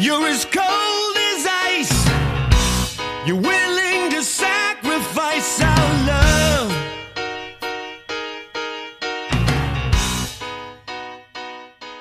[0.00, 2.06] You're as cold as ice.
[3.26, 6.70] You're willing to sacrifice our love.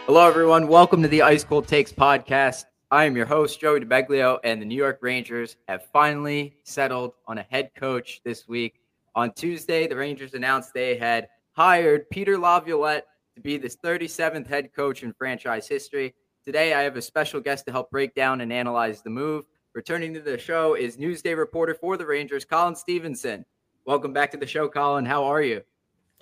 [0.05, 0.67] Hello, everyone.
[0.67, 2.65] Welcome to the Ice Cold Takes podcast.
[2.91, 7.39] I am your host, Joey DeBeglio, and the New York Rangers have finally settled on
[7.39, 8.79] a head coach this week.
[9.15, 13.07] On Tuesday, the Rangers announced they had hired Peter Laviolette
[13.37, 16.13] to be the 37th head coach in franchise history.
[16.47, 19.43] Today, I have a special guest to help break down and analyze the move.
[19.73, 23.43] Returning to the show is Newsday reporter for the Rangers, Colin Stephenson.
[23.83, 25.05] Welcome back to the show, Colin.
[25.05, 25.61] How are you?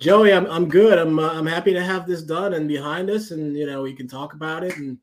[0.00, 0.98] Joey, I'm I'm good.
[0.98, 3.94] I'm uh, I'm happy to have this done and behind us, and you know we
[3.94, 4.98] can talk about it and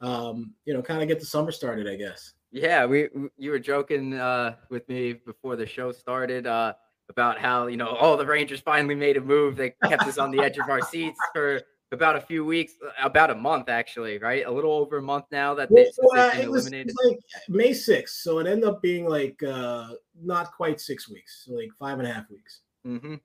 [0.00, 1.88] um, you know kind of get the summer started.
[1.88, 2.34] I guess.
[2.52, 6.74] Yeah, we you were joking uh, with me before the show started uh,
[7.08, 10.30] about how you know all the Rangers finally made a move that kept us on
[10.30, 14.44] the edge of our seats for about a few weeks, about a month actually, right?
[14.46, 16.90] A little over a month now that they, Well, uh, it was, eliminated.
[16.90, 19.88] it was like May 6th, so it ended up being like uh,
[20.20, 22.60] not quite six weeks, so like five and a half weeks.
[22.86, 23.16] Mm-hmm.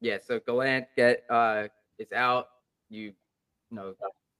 [0.00, 2.48] Yeah, so Gallant get uh is out.
[2.90, 3.12] You,
[3.70, 3.94] you know,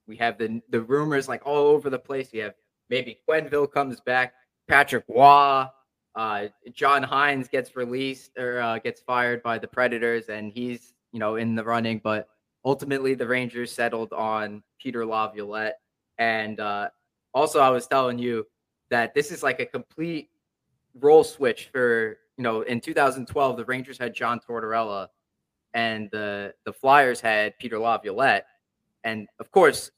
[0.06, 2.32] we have the the rumors like all over the place.
[2.32, 2.55] You have
[2.90, 4.34] maybe Quenneville comes back,
[4.68, 5.66] Patrick Roy,
[6.16, 11.18] uh, John Hynes gets released or uh, gets fired by the Predators, and he's you
[11.20, 12.00] know in the running.
[12.02, 12.28] But
[12.64, 15.78] ultimately, the Rangers settled on Peter Laviolette,
[16.18, 16.88] and uh,
[17.32, 18.46] also I was telling you
[18.90, 20.30] that this is like a complete
[21.00, 25.08] role switch for you know in 2012 the Rangers had John Tortorella
[25.74, 28.46] and the the Flyers had Peter Laviolette,
[29.02, 29.90] and of course,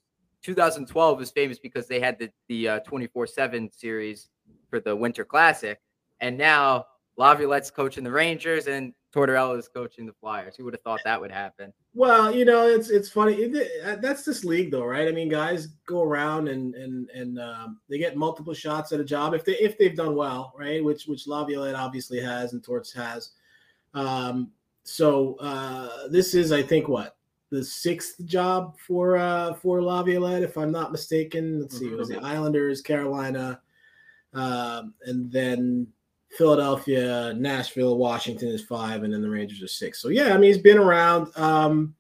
[0.43, 4.29] 2012 is famous because they had the the 24 seven series
[4.71, 5.79] for the Winter Classic,
[6.21, 6.87] and now
[7.17, 10.57] Laviolette's coaching the Rangers and Tortorella is coaching the Flyers.
[10.57, 11.73] Who would have thought that would happen?
[11.95, 13.35] Well, you know, it's it's funny.
[13.35, 15.09] It, uh, that's this league, though, right?
[15.09, 19.05] I mean, guys go around and and and um, they get multiple shots at a
[19.05, 20.85] job if they if they've done well, right?
[20.85, 23.31] Which which Laviolette obviously has and Torts has.
[23.95, 24.51] Um,
[24.83, 27.17] so uh, this is, I think, what
[27.51, 31.61] the sixth job for uh, for Laviolette, if I'm not mistaken.
[31.61, 33.61] Let's see, it was the Islanders, Carolina,
[34.35, 35.87] um, and then
[36.31, 40.01] Philadelphia, Nashville, Washington is five, and then the Rangers are six.
[40.01, 41.95] So yeah, I mean he's been around, um,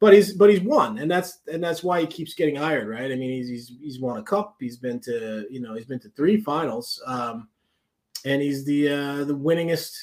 [0.00, 3.12] but he's but he's won, and that's and that's why he keeps getting hired, right?
[3.12, 6.00] I mean he's he's he's won a cup, he's been to you know he's been
[6.00, 7.48] to three finals, um,
[8.24, 9.94] and he's the uh, the winningest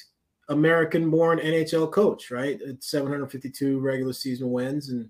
[0.48, 2.60] American-born NHL coach, right?
[2.62, 5.08] It's 752 regular season wins, and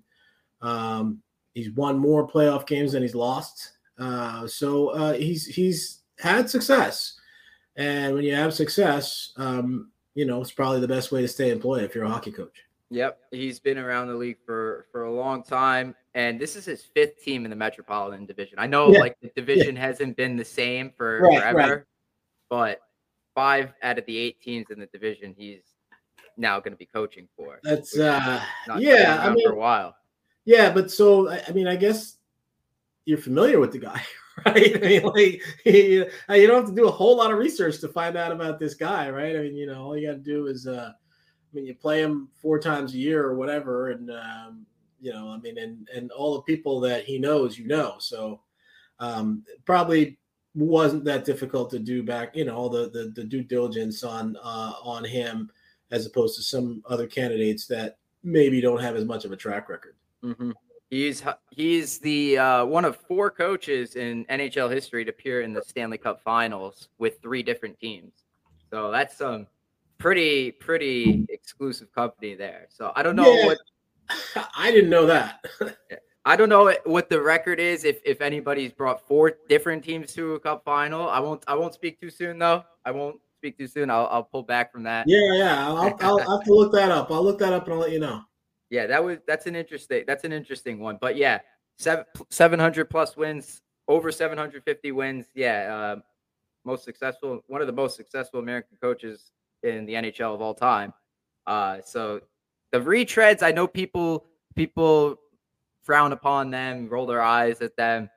[0.61, 1.21] um,
[1.53, 3.73] he's won more playoff games than he's lost.
[3.97, 7.19] Uh, so uh, he's he's had success.
[7.77, 11.51] And when you have success, um, you know, it's probably the best way to stay
[11.51, 12.63] employed if you're a hockey coach.
[12.91, 16.83] Yep, he's been around the league for for a long time, and this is his
[16.83, 18.59] fifth team in the Metropolitan Division.
[18.59, 21.83] I know, Yeah, like the division hasn't been the same for Right, forever, right.
[22.49, 22.81] but
[23.33, 25.63] five out of the eight teams in the division, he's
[26.37, 27.59] now going to be coaching for.
[27.63, 28.39] That's uh
[28.77, 29.95] yeah, I mean for a while.
[30.45, 32.17] yeah, but so I mean I guess
[33.05, 34.01] you're familiar with the guy,
[34.45, 34.75] right?
[34.75, 37.87] I mean, like you, you don't have to do a whole lot of research to
[37.87, 39.35] find out about this guy, right?
[39.35, 40.91] I mean, you know, all you got to do is uh
[41.55, 44.65] I mean, you play him four times a year or whatever, and um,
[44.99, 48.41] you know, I mean, and and all the people that he knows, you know, so
[48.99, 50.17] um, probably
[50.53, 54.35] wasn't that difficult to do back, you know, all the the, the due diligence on
[54.43, 55.49] uh, on him
[55.91, 59.69] as opposed to some other candidates that maybe don't have as much of a track
[59.69, 59.95] record.
[60.21, 60.51] hmm
[60.89, 65.61] He's he's the uh, one of four coaches in NHL history to appear in the
[65.61, 68.13] Stanley Cup Finals with three different teams.
[68.69, 69.47] So that's some
[69.97, 72.67] pretty pretty exclusive company there.
[72.69, 73.45] So I don't know Yeah.
[73.47, 73.57] what
[74.55, 75.43] I didn't know that.
[76.27, 80.35] I don't know what the record is if if anybody's brought four different teams to
[80.35, 81.09] a cup final.
[81.09, 82.63] I won't I won't speak too soon though.
[82.83, 83.89] I won't speak too soon.
[83.89, 85.07] I'll I'll pull back from that.
[85.07, 87.09] yeah, yeah, I'll, I'll, I'll have to look that up.
[87.11, 88.21] I'll look that up and I'll let you know.
[88.69, 90.97] Yeah, that was that's an interesting that's an interesting one.
[90.99, 91.39] But yeah,
[91.77, 95.27] seven seven hundred plus wins, over seven hundred fifty wins.
[95.35, 96.01] Yeah, uh,
[96.63, 99.31] most successful, one of the most successful American coaches
[99.63, 100.93] in the NHL of all time.
[101.45, 102.21] Uh, so
[102.71, 104.25] the retreads, I know people
[104.55, 105.17] people
[105.83, 108.09] frown upon them, roll their eyes at them.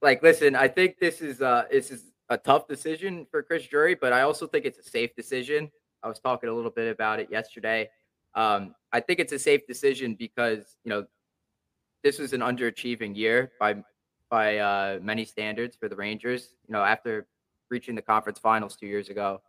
[0.00, 3.94] Like, listen, I think this is uh this is a tough decision for Chris Drury,
[3.94, 5.70] but I also think it's a safe decision.
[6.02, 7.90] I was talking a little bit about it yesterday.
[8.34, 11.06] Um, I think it's a safe decision because you know
[12.02, 13.76] this was an underachieving year by
[14.30, 16.54] by uh, many standards for the Rangers.
[16.68, 17.26] You know, after
[17.68, 19.42] reaching the conference finals two years ago,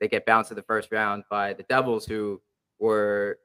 [0.00, 2.40] they get bounced in the first round by the Devils, who
[2.78, 3.38] were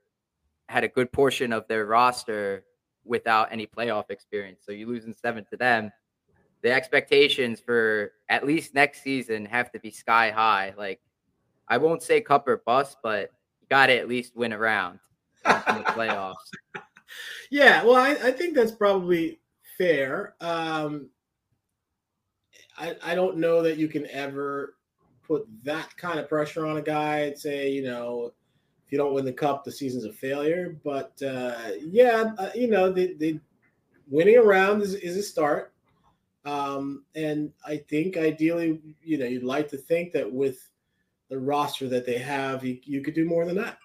[0.69, 2.63] had a good portion of their roster
[3.05, 4.61] without any playoff experience.
[4.65, 5.91] So you losing seven to them,
[6.61, 10.73] the expectations for at least next season have to be sky high.
[10.77, 10.99] Like
[11.67, 13.31] I won't say cup or bust, but
[13.61, 14.99] you got to at least win a round
[15.47, 16.35] the playoffs.
[17.49, 19.39] Yeah, well, I, I think that's probably
[19.77, 20.35] fair.
[20.41, 21.09] Um,
[22.77, 24.75] I I don't know that you can ever
[25.23, 28.33] put that kind of pressure on a guy and say, you know,
[28.85, 30.77] if you don't win the cup, the season's a failure.
[30.83, 33.39] But uh, yeah, uh, you know, they, they
[34.09, 35.73] winning a round is, is a start.
[36.45, 40.69] Um, and I think ideally, you know, you'd like to think that with
[41.29, 43.77] the roster that they have, you, you could do more than that.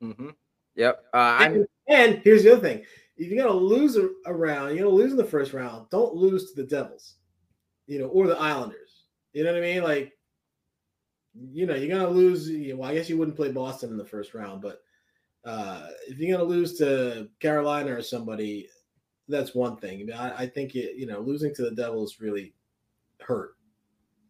[0.00, 0.30] hmm
[0.76, 1.04] Yep.
[1.12, 2.84] Uh, And, and here's the other thing:
[3.16, 5.88] if you're gonna lose a, a round, you're gonna lose in the first round.
[5.90, 7.16] Don't lose to the Devils,
[7.86, 9.04] you know, or the Islanders.
[9.32, 9.82] You know what I mean?
[9.82, 10.12] Like,
[11.34, 12.48] you know, you're gonna lose.
[12.48, 14.82] you know, Well, I guess you wouldn't play Boston in the first round, but
[15.44, 18.68] uh, if you're gonna lose to Carolina or somebody,
[19.28, 20.10] that's one thing.
[20.12, 22.54] I, I, I think it, you know, losing to the Devils really
[23.20, 23.56] hurt.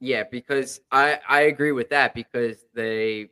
[0.00, 3.30] Yeah, because I I agree with that because they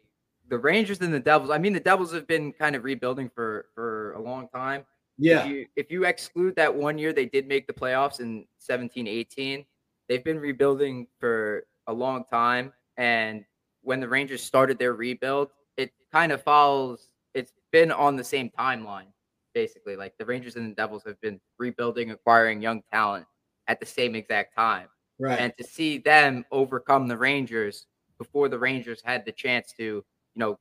[0.53, 1.49] the Rangers and the Devils.
[1.49, 4.85] I mean, the Devils have been kind of rebuilding for for a long time.
[5.17, 8.45] Yeah, If you, if you exclude that one year they did make the playoffs in
[8.59, 9.65] 17 18,
[10.09, 12.71] they've been rebuilding for a long time.
[12.99, 13.47] And
[13.81, 18.51] when the Rangers started their rebuild, it kind of follows, it's been on the same
[18.51, 19.07] timeline,
[19.55, 19.97] basically.
[19.97, 23.25] Like the Rangers and the Devils have been rebuilding, acquiring young talent
[23.69, 24.89] at the same exact time.
[25.19, 25.39] right.
[25.39, 27.87] And to see them overcome the Rangers
[28.19, 30.05] before the Rangers had the chance to,
[30.35, 30.59] you know,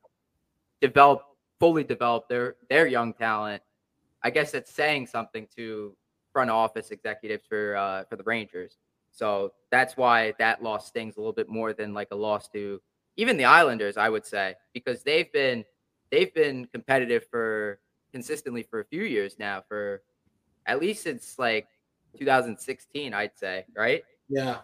[0.82, 1.24] develop
[1.60, 3.62] fully develop their their young talent,
[4.24, 5.96] I guess that's saying something to
[6.34, 8.78] front office executives for uh, for the Rangers.
[9.12, 12.82] So that's why that loss stings a little bit more than like a loss to
[13.18, 15.66] even the Islanders, I would say, because they've been
[16.12, 17.80] they've been competitive for
[18.12, 20.02] consistently for a few years now, for
[20.66, 21.68] at least since like
[22.18, 24.04] 2016, I'd say, right?
[24.30, 24.58] Yeah,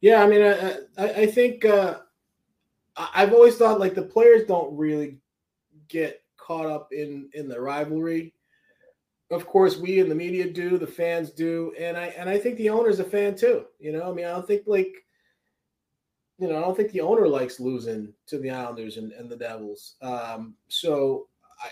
[0.00, 0.22] yeah.
[0.22, 1.98] I mean, I I, I think uh,
[2.96, 5.18] I've always thought like the players don't really
[5.88, 8.34] get caught up in in the rivalry.
[9.30, 12.56] Of course, we in the media do, the fans do, and I and I think
[12.56, 13.66] the owner's a fan too.
[13.78, 15.04] You know, I mean, I don't think like
[16.38, 19.36] you know, I don't think the owner likes losing to the Islanders and, and the
[19.36, 19.96] Devils.
[20.00, 21.28] Um, so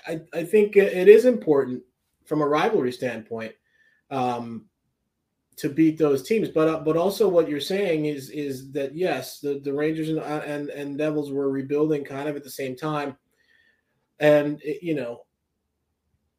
[0.06, 1.82] I, I think it is important
[2.26, 3.54] from a rivalry standpoint.
[4.10, 4.66] Um,
[5.58, 6.48] to beat those teams.
[6.48, 10.18] But uh, but also what you're saying is is that yes, the, the Rangers and,
[10.20, 13.16] uh, and and Devils were rebuilding kind of at the same time,
[14.18, 15.24] and it- you know.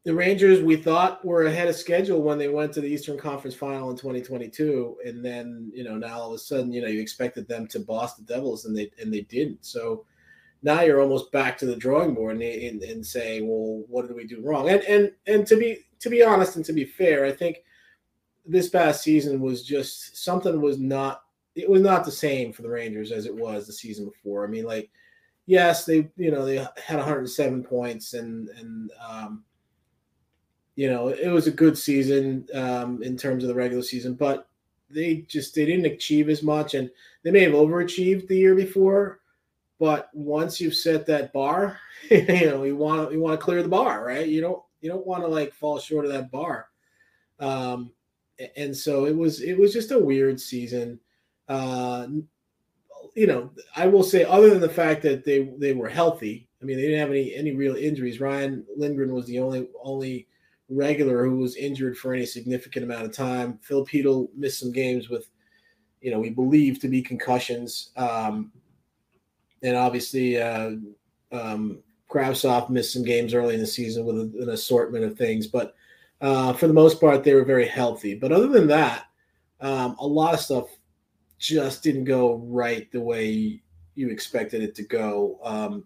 [0.06, 3.54] The Rangers, we thought were ahead of schedule when they went to the Eastern Conference
[3.54, 7.02] Final in 2022, and then you know now all of a sudden you know you
[7.02, 9.66] expected them to boss the Devils, and they and they didn't.
[9.66, 10.06] So
[10.64, 14.16] now you're almost back to the drawing board and, and, and saying, well, what did
[14.16, 14.70] we do wrong?
[14.70, 17.58] And and and to be to be honest and to be fair, I think
[18.50, 21.24] this past season was just something was not
[21.56, 24.46] it was not the same for the Rangers as it was the season before.
[24.46, 24.90] I mean, like,
[25.46, 29.44] yes, they you know they had 107 points and and um,
[30.76, 34.48] you know it was a good season um, in terms of the regular season, but
[34.90, 36.90] they just they didn't achieve as much, and
[37.24, 39.20] they may have overachieved the year before.
[39.80, 41.80] But once you've set that bar,
[42.10, 44.28] you know you want you want to clear the bar, right?
[44.28, 46.70] You don't you don't want to like fall short of that bar.
[47.40, 47.92] Um,
[48.56, 51.00] and so it was it was just a weird season.
[51.48, 52.08] Uh
[53.16, 56.66] you know i will say other than the fact that they they were healthy i
[56.66, 58.20] mean they didn't have any any real injuries.
[58.20, 60.28] Ryan lindgren was the only only
[60.70, 63.60] regular who was injured for any significant amount of time.
[63.64, 63.88] Phil
[64.36, 65.30] missed some games with
[66.02, 67.92] you know we believe to be concussions.
[67.98, 68.52] Um
[69.64, 70.72] and obviously uh
[71.32, 71.80] um
[72.10, 75.48] Kravtsov missed some games early in the season with a, an assortment of things.
[75.48, 75.76] But
[76.22, 78.16] uh, for the most part, they were very healthy.
[78.16, 79.06] But other than that,
[79.62, 80.68] um, a lot of stuff
[81.38, 83.62] just didn't go right the way
[83.96, 85.40] you expected it to go.
[85.44, 85.86] Um,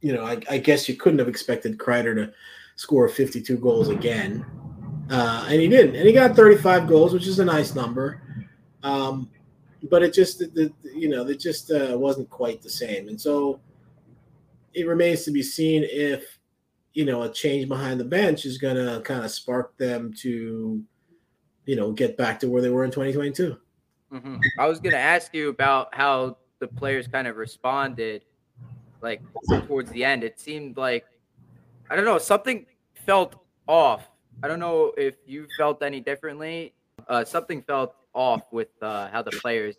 [0.00, 2.32] you know, I, I, guess you couldn't have expected Kreider to
[2.76, 4.46] score 52 goals again.
[5.10, 5.96] Uh, and he didn't.
[5.96, 8.22] And he got 35 goals, which is a nice number.
[8.82, 9.28] Um,
[9.90, 10.42] but it just,
[10.94, 13.08] you know, it just uh, wasn't quite the same.
[13.08, 13.60] And so
[14.72, 16.38] it remains to be seen if
[16.92, 20.82] you know, a change behind the bench is going to kind of spark them to,
[21.64, 23.56] you know, get back to where they were in 2022.
[24.12, 24.36] Mm-hmm.
[24.58, 28.24] I was going to ask you about how the players kind of responded,
[29.02, 29.22] like
[29.66, 30.24] towards the end.
[30.24, 31.06] It seemed like,
[31.88, 32.66] I don't know, something
[33.06, 33.36] felt
[33.68, 34.10] off.
[34.42, 36.74] I don't know if you felt any differently.
[37.08, 39.76] Uh, something felt off with uh, how the players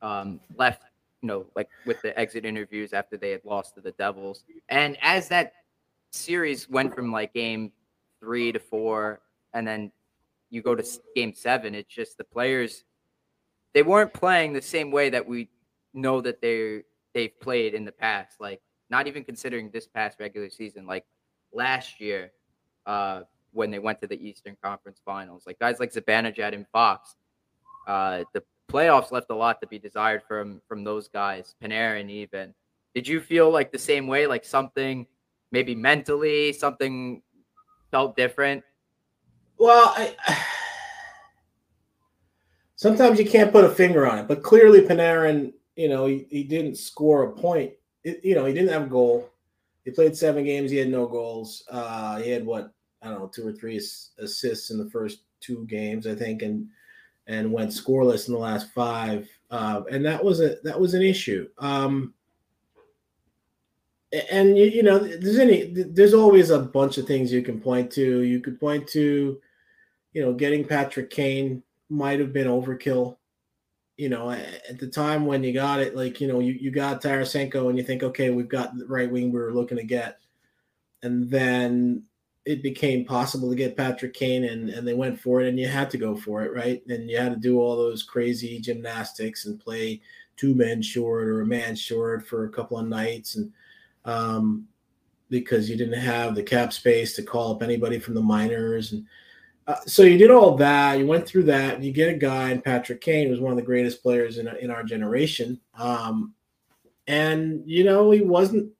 [0.00, 0.82] um, left,
[1.22, 4.44] you know, like with the exit interviews after they had lost to the Devils.
[4.70, 5.52] And as that
[6.14, 7.72] series went from like game
[8.20, 9.20] three to four,
[9.52, 9.92] and then
[10.50, 12.84] you go to game seven, it's just the players
[13.74, 15.50] they weren't playing the same way that we
[15.92, 18.40] know that they they've played in the past.
[18.40, 21.04] Like not even considering this past regular season, like
[21.52, 22.32] last year,
[22.86, 27.16] uh, when they went to the Eastern Conference Finals, like guys like Zibanejad and Fox,
[27.86, 31.54] uh, the playoffs left a lot to be desired from from those guys.
[31.62, 32.54] Panarin even.
[32.94, 34.28] Did you feel like the same way?
[34.28, 35.04] Like something,
[35.54, 37.22] maybe mentally, something
[37.90, 38.62] felt different.
[39.56, 40.16] Well, I,
[42.76, 46.42] sometimes you can't put a finger on it, but clearly Panarin, you know, he, he
[46.42, 47.72] didn't score a point.
[48.02, 49.30] It, you know, he didn't have a goal.
[49.84, 50.70] He played seven games.
[50.70, 51.62] He had no goals.
[51.70, 55.66] Uh, he had what I don't know, two or three assists in the first two
[55.66, 56.66] games, I think, and
[57.26, 59.28] and went scoreless in the last five.
[59.50, 61.48] Uh, and that was a that was an issue.
[61.58, 62.14] Um,
[64.30, 67.90] and you, you know, there's any there's always a bunch of things you can point
[67.92, 68.22] to.
[68.22, 69.40] You could point to,
[70.12, 73.16] you know, getting Patrick Kane might have been overkill.
[73.96, 77.02] You know, at the time when you got it, like you know, you, you got
[77.02, 80.18] Tarasenko and you think, okay, we've got the right wing we were looking to get,
[81.02, 82.04] and then
[82.44, 85.66] it became possible to get Patrick Kane and, and they went for it and you
[85.66, 86.82] had to go for it, right?
[86.88, 90.02] And you had to do all those crazy gymnastics and play
[90.36, 93.50] two men short or a man short for a couple of nights and
[94.04, 94.66] um,
[95.30, 99.06] because you didn't have the cap space to call up anybody from the minors and
[99.66, 100.98] uh, so you did all that.
[100.98, 103.56] You went through that, and you get a guy, and Patrick Kane was one of
[103.56, 105.58] the greatest players in in our generation.
[105.78, 106.34] Um,
[107.06, 108.70] and you know he wasn't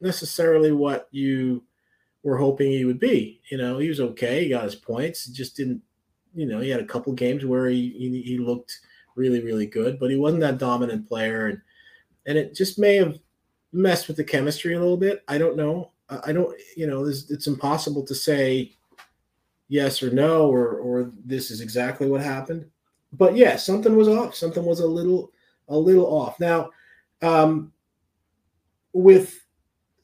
[0.00, 1.62] necessarily what you
[2.22, 3.40] were hoping he would be.
[3.50, 4.44] You know, he was okay.
[4.44, 5.26] He got his points.
[5.26, 5.82] Just didn't.
[6.34, 8.80] You know, he had a couple games where he, he he looked
[9.14, 11.60] really really good, but he wasn't that dominant player, and
[12.26, 13.18] and it just may have
[13.72, 15.22] messed with the chemistry a little bit.
[15.28, 15.92] I don't know.
[16.08, 16.56] I don't.
[16.76, 18.72] You know, it's impossible to say
[19.68, 22.66] yes or no or or this is exactly what happened.
[23.12, 24.34] But yeah, something was off.
[24.34, 25.32] Something was a little
[25.68, 26.38] a little off.
[26.38, 26.70] Now,
[27.22, 27.72] um,
[28.92, 29.44] with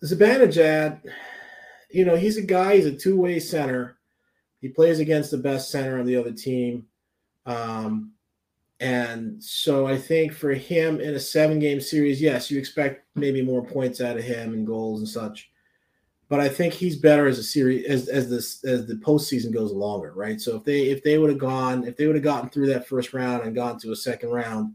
[0.05, 1.01] Zibanejad,
[1.91, 3.99] you know, he's a guy, he's a two way center.
[4.61, 6.87] He plays against the best center on the other team.
[7.47, 8.12] Um,
[8.83, 13.41] and so I think for him in a seven game series, yes, you expect maybe
[13.41, 15.53] more points out of him and goals and such.
[16.29, 19.71] But I think he's better as a series as as this as the postseason goes
[19.71, 20.41] longer, right?
[20.41, 22.89] So if they if they would have gone if they would have gotten through that
[22.89, 24.75] first round and gone to a second round,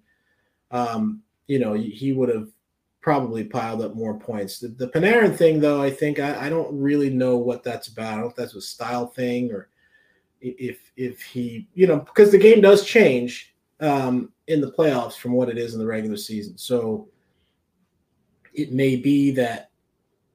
[0.71, 2.47] um, you know, he would have
[3.01, 4.59] probably piled up more points.
[4.59, 8.07] The, the Panarin thing, though, I think I, I, don't really know what that's about.
[8.07, 9.69] I don't know if that's a style thing or
[10.41, 15.33] if if he, you know, because the game does change um, in the playoffs from
[15.33, 16.57] what it is in the regular season.
[16.57, 17.07] So
[18.53, 19.69] it may be that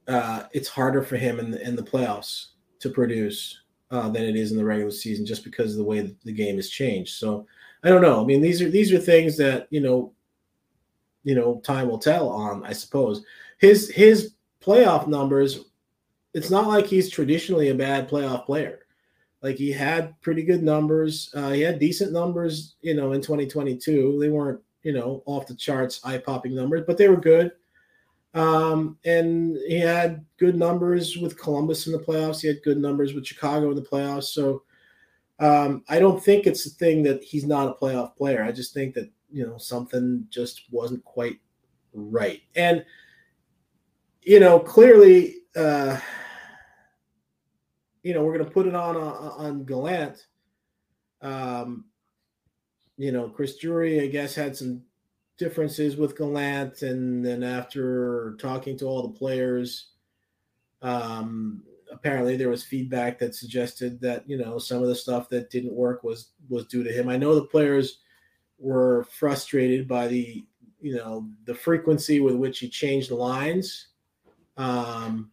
[0.08, 2.48] uh, it's harder for him in the, in the playoffs
[2.80, 6.14] to produce uh, than it is in the regular season, just because of the way
[6.24, 7.16] the game has changed.
[7.16, 7.46] So
[7.84, 8.22] I don't know.
[8.22, 10.12] I mean, these are these are things that you know
[11.24, 13.24] you know time will tell on i suppose
[13.58, 15.66] his his playoff numbers
[16.34, 18.81] it's not like he's traditionally a bad playoff player
[19.42, 21.30] like he had pretty good numbers.
[21.34, 25.54] Uh, he had decent numbers you know in 2022 they weren't you know off the
[25.54, 27.52] charts eye-popping numbers but they were good.
[28.34, 32.40] Um, and he had good numbers with columbus in the playoffs.
[32.40, 34.24] He had good numbers with chicago in the playoffs.
[34.24, 34.62] So
[35.38, 38.42] um, i don't think it's a thing that he's not a playoff player.
[38.42, 41.40] I just think that you know something just wasn't quite
[41.92, 42.40] right.
[42.54, 42.84] And
[44.22, 45.98] you know clearly uh
[48.02, 50.26] you know we're going to put it on on gallant
[51.22, 51.84] um
[52.96, 54.82] you know chris drury i guess had some
[55.38, 59.90] differences with gallant and then after talking to all the players
[60.82, 65.50] um apparently there was feedback that suggested that you know some of the stuff that
[65.50, 67.98] didn't work was was due to him i know the players
[68.58, 70.44] were frustrated by the
[70.82, 73.88] you know the frequency with which he changed lines.
[74.56, 75.30] Um,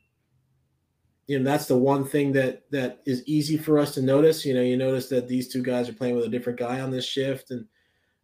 [1.30, 4.44] you know that's the one thing that that is easy for us to notice.
[4.44, 6.90] You know, you notice that these two guys are playing with a different guy on
[6.90, 7.66] this shift, and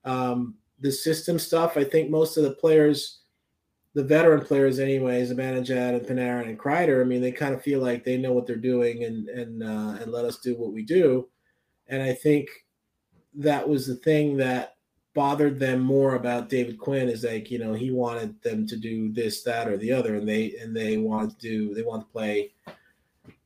[0.06, 1.78] um, the system stuff.
[1.78, 3.20] I think most of the players,
[3.94, 7.00] the veteran players, anyways, Zibanejad and Panarin and Kreider.
[7.00, 10.02] I mean, they kind of feel like they know what they're doing and and uh,
[10.02, 11.30] and let us do what we do.
[11.88, 12.50] And I think
[13.36, 14.78] that was the thing that
[15.14, 19.14] bothered them more about David Quinn is like, you know, he wanted them to do
[19.14, 22.12] this, that, or the other, and they and they wanted to do they want to
[22.12, 22.52] play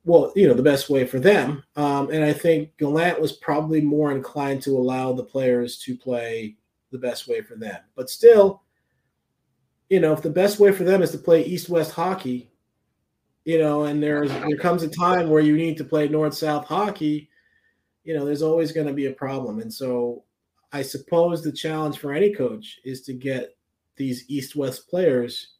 [0.04, 1.62] well, you know, the best way for them.
[1.76, 6.56] Um, and I think Gallant was probably more inclined to allow the players to play
[6.90, 7.78] the best way for them.
[7.94, 8.62] But still,
[9.88, 12.50] you know, if the best way for them is to play East-West hockey,
[13.44, 17.30] you know, and there's there comes a time where you need to play North-South hockey
[18.04, 19.60] you know, there's always going to be a problem.
[19.60, 20.24] And so
[20.72, 23.56] I suppose the challenge for any coach is to get
[23.96, 25.54] these East West players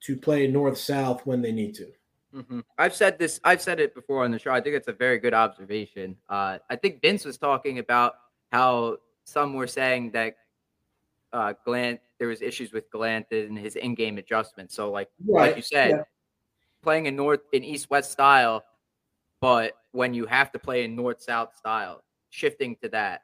[0.00, 1.90] to play North South when they need to.
[2.34, 2.60] Mm-hmm.
[2.78, 3.40] I've said this.
[3.44, 4.50] I've said it before on the show.
[4.50, 6.16] I think it's a very good observation.
[6.28, 8.14] Uh, I think Vince was talking about
[8.50, 10.36] how some were saying that
[11.32, 14.74] uh, Gallant there was issues with Gallant and his in-game adjustments.
[14.74, 15.48] So, like right.
[15.48, 16.02] like you said, yeah.
[16.82, 18.64] playing in north in east-west style,
[19.40, 23.22] but when you have to play in north-south style, shifting to that.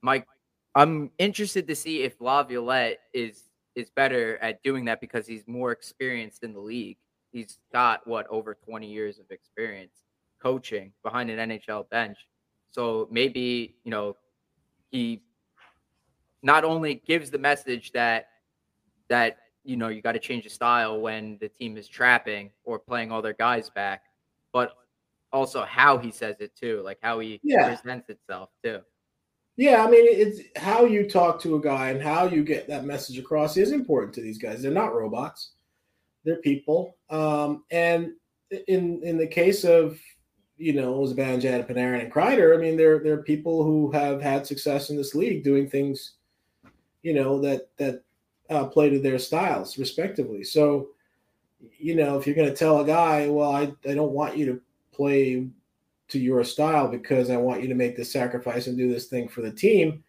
[0.00, 0.26] Mike,
[0.74, 3.44] I'm interested to see if Laviolette is
[3.74, 6.96] is better at doing that because he's more experienced in the league
[7.36, 9.92] he's got what over 20 years of experience
[10.42, 12.16] coaching behind an NHL bench.
[12.70, 14.16] So maybe, you know,
[14.90, 15.22] he
[16.42, 18.28] not only gives the message that
[19.08, 22.78] that you know you got to change the style when the team is trapping or
[22.78, 24.04] playing all their guys back,
[24.52, 24.72] but
[25.32, 27.66] also how he says it too, like how he yeah.
[27.66, 28.80] presents itself too.
[29.58, 32.84] Yeah, I mean, it's how you talk to a guy and how you get that
[32.84, 34.62] message across is important to these guys.
[34.62, 35.52] They're not robots
[36.26, 36.96] they're people.
[37.08, 38.12] Um, and
[38.68, 39.98] in in the case of
[40.58, 44.90] you know Zibanejad, Panarin, and Kreider, I mean, they're they're people who have had success
[44.90, 46.14] in this league doing things,
[47.02, 48.02] you know, that that
[48.50, 50.44] uh, play to their styles respectively.
[50.44, 50.88] So,
[51.78, 54.46] you know, if you're going to tell a guy, well, I I don't want you
[54.46, 54.60] to
[54.92, 55.48] play
[56.08, 59.28] to your style because I want you to make this sacrifice and do this thing
[59.28, 60.04] for the team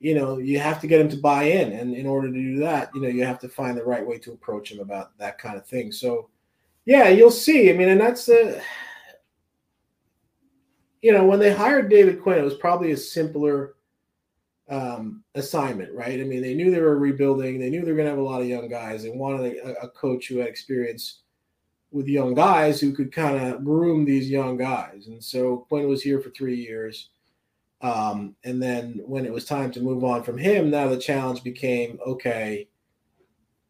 [0.00, 1.72] you know, you have to get him to buy in.
[1.72, 4.18] And in order to do that, you know, you have to find the right way
[4.18, 5.90] to approach him about that kind of thing.
[5.90, 6.28] So,
[6.84, 7.70] yeah, you'll see.
[7.70, 8.62] I mean, and that's the,
[11.02, 13.74] you know, when they hired David Quinn, it was probably a simpler
[14.68, 16.20] um, assignment, right?
[16.20, 17.58] I mean, they knew they were rebuilding.
[17.58, 19.02] They knew they were going to have a lot of young guys.
[19.02, 21.22] They wanted a, a coach who had experience
[21.90, 25.06] with young guys who could kind of groom these young guys.
[25.08, 27.08] And so Quinn was here for three years
[27.80, 31.44] um, and then when it was time to move on from him, now the challenge
[31.44, 32.68] became okay.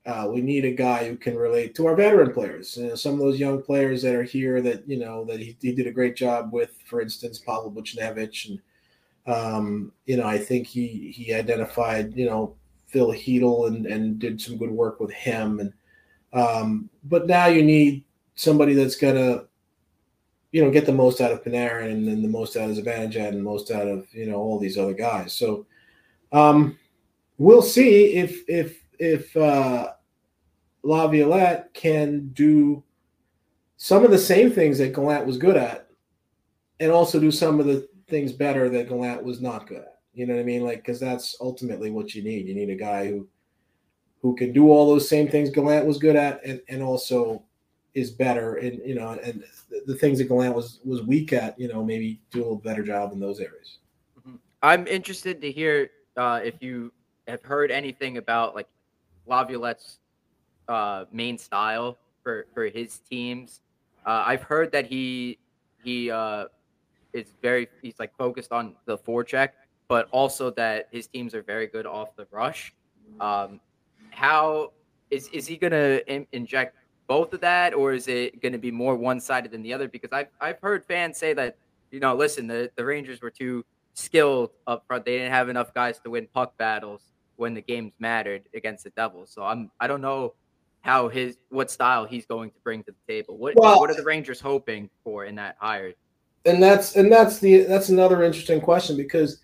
[0.07, 2.79] Uh, we need a guy who can relate to our veteran players.
[2.79, 5.57] You know, some of those young players that are here that you know that he,
[5.61, 8.61] he did a great job with, for instance, Pavel Buchnevich, and
[9.27, 14.40] um, you know I think he he identified you know Phil Chytil and and did
[14.40, 15.61] some good work with him.
[15.61, 15.73] And
[16.33, 18.05] um, but now you need
[18.37, 19.48] somebody that's gonna
[20.53, 23.29] you know, get the most out of Panarin and then the most out of Zibanejad
[23.29, 25.33] and the most out of, you know, all these other guys.
[25.33, 25.67] So
[26.33, 26.79] um,
[27.37, 29.93] we'll see if if if uh,
[30.83, 32.83] Laviolette can do
[33.77, 35.89] some of the same things that Gallant was good at
[36.81, 39.99] and also do some of the things better that Gallant was not good at.
[40.15, 40.65] You know what I mean?
[40.65, 42.49] Like, because that's ultimately what you need.
[42.49, 43.29] You need a guy who
[44.21, 47.45] who can do all those same things Gallant was good at and, and also
[47.99, 48.57] is better.
[48.57, 49.45] And you know and
[49.87, 52.83] the things that Gallant was was weak at you know maybe do a little better
[52.83, 53.79] job in those areas.
[54.19, 54.37] Mm-hmm.
[54.63, 56.93] i'm interested to hear uh, if you
[57.27, 58.69] have heard anything about like
[59.27, 59.99] laviolette's
[60.69, 63.61] uh, main style for for his teams.
[64.07, 65.39] Uh, i've heard that he
[65.85, 66.47] he uh,
[67.13, 69.51] is very he's like focused on the forecheck
[69.89, 72.75] but also that his teams are very good off the rush.
[73.21, 73.59] Um,
[74.11, 74.73] how
[75.11, 76.77] is is he going to in- inject
[77.09, 79.88] both of that, or is it going to be more one sided than the other?
[79.88, 81.57] Because I've I've heard fans say that
[81.90, 85.05] you know, listen, the the Rangers were too skilled up front.
[85.05, 87.03] They didn't have enough guys to win puck battles
[87.37, 89.31] when the games mattered against the Devils.
[89.31, 90.35] So I'm I don't know
[90.83, 93.38] how his what style he's going to bring to the table.
[93.38, 95.94] What well, what are the Rangers hoping for in that hire?
[96.44, 99.40] And that's and that's the that's another interesting question because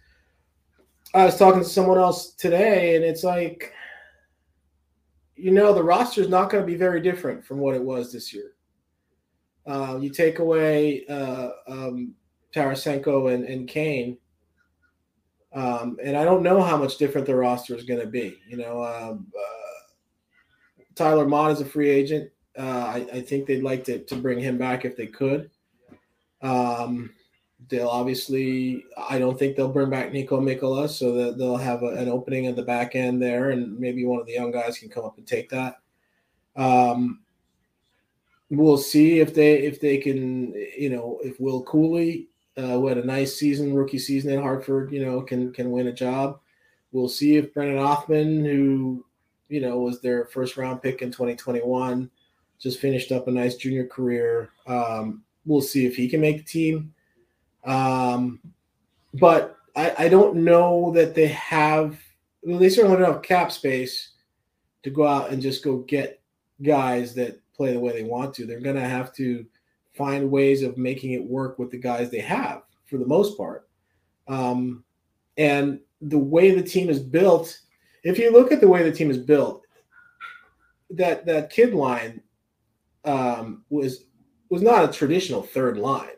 [1.14, 3.72] I was talking to someone else today, and it's like
[5.36, 8.12] you know, the roster is not going to be very different from what it was
[8.12, 8.52] this year.
[9.66, 12.14] Uh, you take away uh, um,
[12.54, 14.18] Tarasenko and, and Kane,
[15.54, 18.36] um, and I don't know how much different the roster is going to be.
[18.48, 22.30] You know, um, uh, Tyler Motte is a free agent.
[22.56, 25.50] Uh, I, I, think they'd like to, to bring him back if they could.
[26.40, 27.10] Um,
[27.68, 31.88] they'll obviously i don't think they'll bring back Niko Mikkola so that they'll have a,
[31.88, 34.88] an opening at the back end there and maybe one of the young guys can
[34.88, 35.76] come up and take that.
[36.56, 37.20] Um,
[38.50, 42.98] we'll see if they if they can you know if will cooley uh, who had
[42.98, 46.40] a nice season rookie season in hartford you know can can win a job.
[46.92, 49.04] We'll see if brennan othmann who
[49.48, 52.10] you know was their first round pick in 2021
[52.58, 56.44] just finished up a nice junior career um, we'll see if he can make the
[56.44, 56.93] team
[57.64, 58.40] um,
[59.14, 61.98] but I, I don't know that they have.
[62.42, 64.10] Well, they certainly don't have cap space
[64.82, 66.20] to go out and just go get
[66.62, 68.46] guys that play the way they want to.
[68.46, 69.46] They're going to have to
[69.94, 73.68] find ways of making it work with the guys they have for the most part.
[74.28, 74.84] Um,
[75.36, 77.58] and the way the team is built,
[78.02, 79.62] if you look at the way the team is built,
[80.90, 82.20] that that kid line
[83.04, 84.04] um, was
[84.50, 86.08] was not a traditional third line.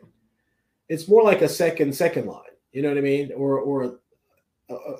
[0.89, 2.43] It's more like a second second line.
[2.71, 3.31] You know what I mean?
[3.35, 3.99] Or or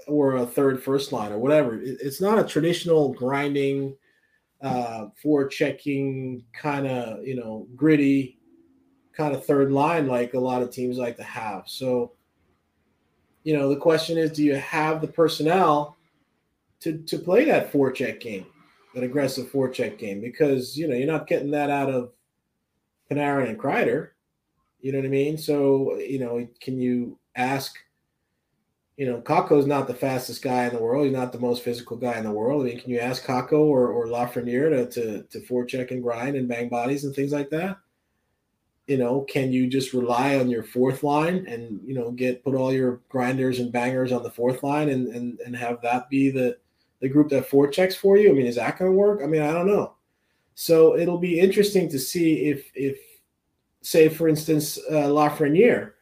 [0.08, 1.80] or a third first line or whatever.
[1.82, 3.96] It's not a traditional grinding,
[4.62, 8.38] uh, forechecking kind of you know gritty
[9.18, 11.64] kind of third line like a lot of teams like to have.
[11.66, 12.14] So,
[13.44, 15.98] you know, the question is, do you have the personnel
[16.82, 18.46] to to play that forecheck game,
[18.94, 20.22] that aggressive forecheck game?
[20.22, 22.12] Because you know you're not getting that out of
[23.12, 24.10] Panarin and Kreider.
[24.88, 25.38] You know what I mean?
[25.38, 27.76] So, you know, can you ask?
[28.96, 31.04] You know, Kakko's not the fastest guy in the world.
[31.04, 32.62] He's not the most physical guy in the world.
[32.62, 36.38] I mean, can you ask Kakko or, or Lafreniere to, to, to forecheck and grind
[36.38, 37.80] and bang bodies and things like that?
[38.88, 42.56] you know, can you just rely on your fourth line and you know get put
[42.56, 46.30] all your grinders and bangers on the fourth line and and, and have that be
[46.30, 46.58] the
[47.02, 48.30] the group that forechecks for you?
[48.30, 49.20] I mean, is that going to work?
[49.22, 49.96] I mean, I don't know.
[50.56, 52.98] So it'll be interesting to see if if
[53.82, 55.94] say for instance uh, Lafreniere,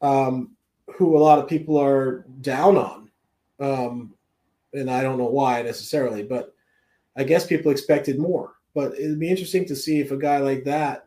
[0.00, 0.50] um,
[0.96, 3.10] who a lot of people are down on,
[3.60, 4.14] um,
[4.72, 6.54] and I don't know why necessarily, but
[7.16, 8.54] I guess people expected more.
[8.74, 11.06] But it'd be interesting to see if a guy like that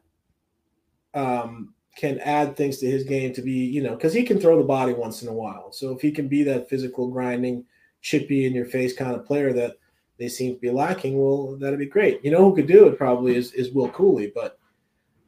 [1.15, 4.57] um, can add things to his game to be, you know, because he can throw
[4.57, 5.71] the body once in a while.
[5.71, 7.65] So if he can be that physical, grinding,
[8.01, 9.77] chippy in your face kind of player that
[10.19, 12.23] they seem to be lacking, well, that'd be great.
[12.23, 14.59] You know who could do it probably is, is Will Cooley, but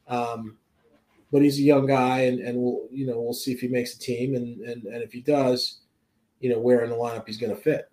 [0.08, 0.58] um,
[1.32, 3.96] but he's a young guy, and and we'll you know we'll see if he makes
[3.96, 5.80] a team, and and and if he does,
[6.40, 7.90] you know where in the lineup he's going to fit.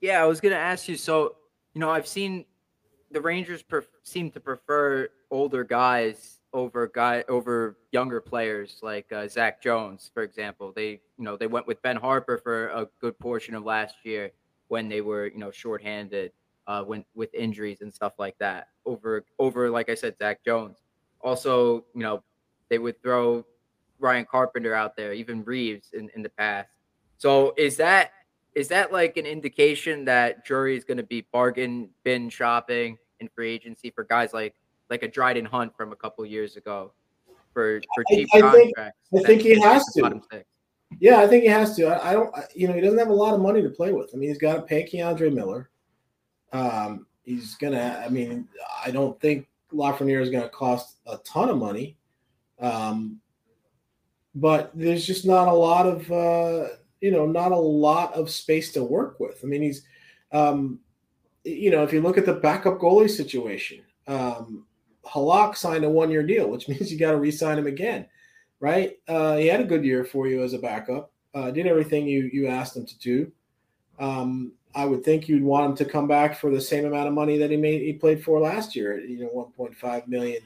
[0.00, 0.96] Yeah, I was going to ask you.
[0.96, 1.36] So
[1.74, 2.44] you know, I've seen
[3.10, 3.64] the Rangers
[4.02, 10.22] seem to prefer older guys over guy over younger players like uh, Zach Jones, for
[10.22, 10.72] example.
[10.74, 14.30] They you know they went with Ben Harpur for a good portion of last year
[14.68, 16.32] when they were you know shorthanded,
[16.66, 18.68] uh, when with injuries and stuff like that.
[18.86, 20.78] Over over like I said, Zach Jones.
[21.20, 22.22] Also, you know,
[22.68, 23.44] they would throw
[23.98, 26.70] Ryan Carpenter out there, even Reeves in, in the past.
[27.16, 28.12] So is that
[28.54, 33.28] is that like an indication that Drury is going to be bargain bin shopping in
[33.28, 34.54] free agency for guys like
[34.90, 36.92] like a Dryden Hunt from a couple years ago
[37.52, 38.98] for for cheap I, I contracts.
[39.12, 40.44] Think, I think he has to.
[41.00, 41.86] Yeah, I think he has to.
[41.86, 42.34] I, I, don't.
[42.54, 44.10] You know, he doesn't have a lot of money to play with.
[44.14, 45.68] I mean, he's got to pay K'Andre Miller.
[46.52, 48.02] Um, he's gonna.
[48.04, 48.48] I mean,
[48.84, 51.97] I don't think Lafreniere is going to cost a ton of money.
[52.60, 53.20] Um,
[54.34, 56.68] but there's just not a lot of uh,
[57.00, 59.40] you know, not a lot of space to work with.
[59.42, 59.84] I mean, he's,
[60.32, 60.80] um,
[61.44, 64.66] you know, if you look at the backup goalie situation, um,
[65.04, 68.06] Halak signed a one year deal, which means you got to re sign him again,
[68.60, 68.98] right?
[69.06, 72.28] Uh, he had a good year for you as a backup, uh, did everything you,
[72.32, 73.32] you asked him to do.
[73.98, 77.14] Um, I would think you'd want him to come back for the same amount of
[77.14, 80.42] money that he made he played for last year, you know, 1.5 million.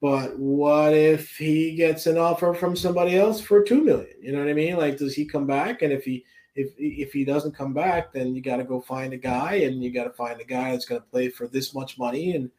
[0.00, 4.16] But what if he gets an offer from somebody else for two million?
[4.22, 4.76] You know what I mean?
[4.76, 5.82] Like, does he come back?
[5.82, 9.12] And if he if if he doesn't come back, then you got to go find
[9.12, 11.74] a guy, and you got to find a guy that's going to play for this
[11.74, 12.50] much money, and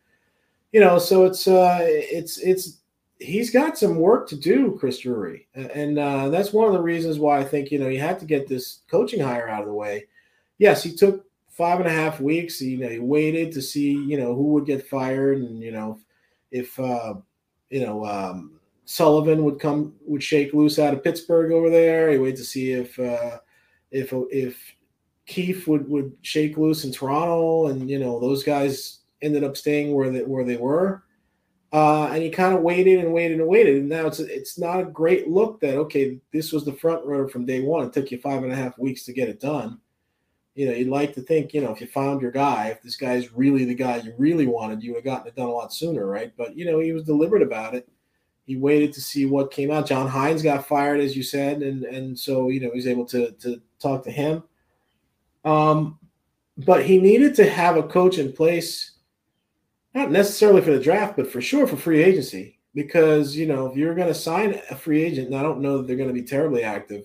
[0.72, 2.80] you know, so it's uh, it's it's
[3.20, 7.20] he's got some work to do, Chris Drury, and uh, that's one of the reasons
[7.20, 9.74] why I think you know you had to get this coaching hire out of the
[9.74, 10.06] way.
[10.58, 12.62] Yes, he took five and a half weeks.
[12.62, 16.00] You know, he waited to see you know who would get fired, and you know
[16.52, 17.16] if uh,
[17.72, 22.12] you know um, Sullivan would come would shake loose out of Pittsburgh over there.
[22.12, 23.40] He waited to see if uh,
[23.90, 24.62] if if
[25.26, 29.94] Keefe would would shake loose in Toronto, and you know those guys ended up staying
[29.94, 31.04] where they where they were.
[31.74, 33.78] Uh, and he kind of waited and waited and waited.
[33.78, 37.30] And now it's it's not a great look that okay, this was the front runner
[37.30, 37.86] from day one.
[37.86, 39.80] It took you five and a half weeks to get it done.
[40.56, 42.98] You know, you'd like to think, you know, if you found your guy, if this
[42.98, 45.52] guy is really the guy you really wanted, you would have gotten it done a
[45.52, 46.34] lot sooner, right?
[46.38, 47.88] But you know, he was deliberate about it.
[48.46, 49.88] He waited to see what came out.
[49.88, 53.06] John Hynes got fired, as you said, and and so you know he was able
[53.06, 54.44] to to talk to him.
[55.46, 55.98] Um,
[56.58, 58.92] but he needed to have a coach in place
[59.94, 62.60] not necessarily for the draft, but for sure for free agency.
[62.74, 65.78] Because you know, if you're going to sign a free agent, and I don't know
[65.78, 67.04] that they're going to be terribly active,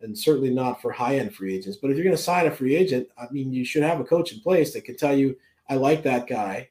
[0.00, 1.78] and certainly not for high end free agents.
[1.80, 4.04] But if you're going to sign a free agent, I mean, you should have a
[4.04, 5.36] coach in place that can tell you,
[5.68, 6.68] I like that guy,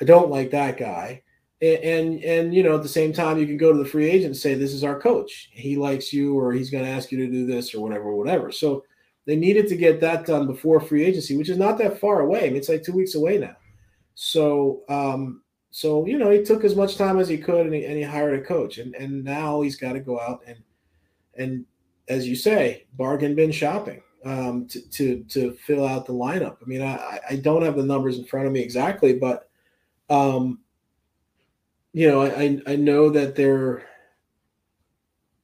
[0.00, 1.22] I don't like that guy,
[1.60, 4.08] and and, and you know, at the same time, you can go to the free
[4.08, 5.50] agent and say, this is our coach.
[5.52, 8.50] He likes you, or he's going to ask you to do this, or whatever, whatever.
[8.50, 8.84] So
[9.26, 12.44] they needed to get that done before free agency, which is not that far away.
[12.44, 13.56] I mean, it's like two weeks away now.
[14.14, 17.84] So, um, so you know, he took as much time as he could, and he,
[17.84, 20.58] and he hired a coach, and and now he's got to go out and
[21.34, 21.64] and
[22.08, 26.56] as you say, bargain bin shopping um, to, to to fill out the lineup.
[26.62, 29.48] I mean, I, I don't have the numbers in front of me exactly, but
[30.10, 30.60] um,
[31.92, 33.86] you know, I I know that they're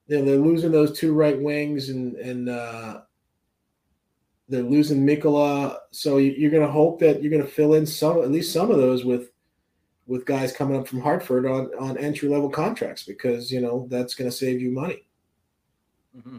[0.07, 3.03] you know, they're losing those two right wings and and uh,
[4.49, 7.87] they're losing Mikkola, So you, are going to hope that you're going to fill in
[7.87, 9.31] some at least some of those with
[10.07, 14.15] with guys coming up from Hartford on on entry level contracts because you know that's
[14.15, 15.07] going to save you money.
[16.17, 16.37] Mm-hmm.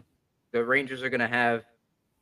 [0.54, 1.64] The Rangers are going to have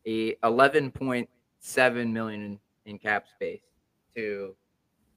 [0.06, 3.60] a 11.7 million in, in cap space
[4.16, 4.56] to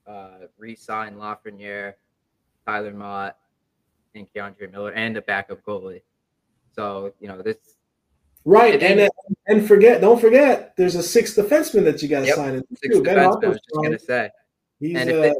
[0.06, 1.94] uh, re-sign Lafreniere,
[2.66, 3.34] Tyler Motte,
[4.14, 6.02] and K'Andre Miller, and a backup goalie.
[6.74, 7.56] So you know this.
[8.44, 9.10] Right, and and,
[9.46, 12.64] and forget, don't forget, there's a sixth defenseman that you got to yep, sign in
[12.82, 13.02] too.
[13.02, 14.30] Ben defenseman, I was just gonna say.
[14.78, 15.32] He's uh,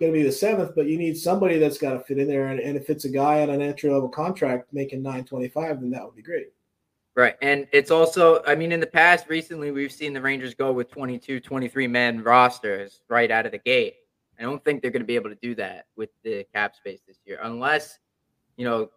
[0.00, 2.48] going to be the seventh, but you need somebody that's got to fit in there.
[2.48, 5.80] And, and if it's a guy on an entry level contract making nine twenty five,
[5.80, 6.48] then that would be great.
[7.16, 7.36] Right.
[7.42, 10.90] And it's also, I mean, in the past, recently, we've seen the Rangers go with
[10.90, 13.96] 22, 23 man rosters right out of the gate.
[14.38, 17.00] I don't think they're going to be able to do that with the cap space
[17.06, 17.98] this year, unless,
[18.56, 18.90] you know,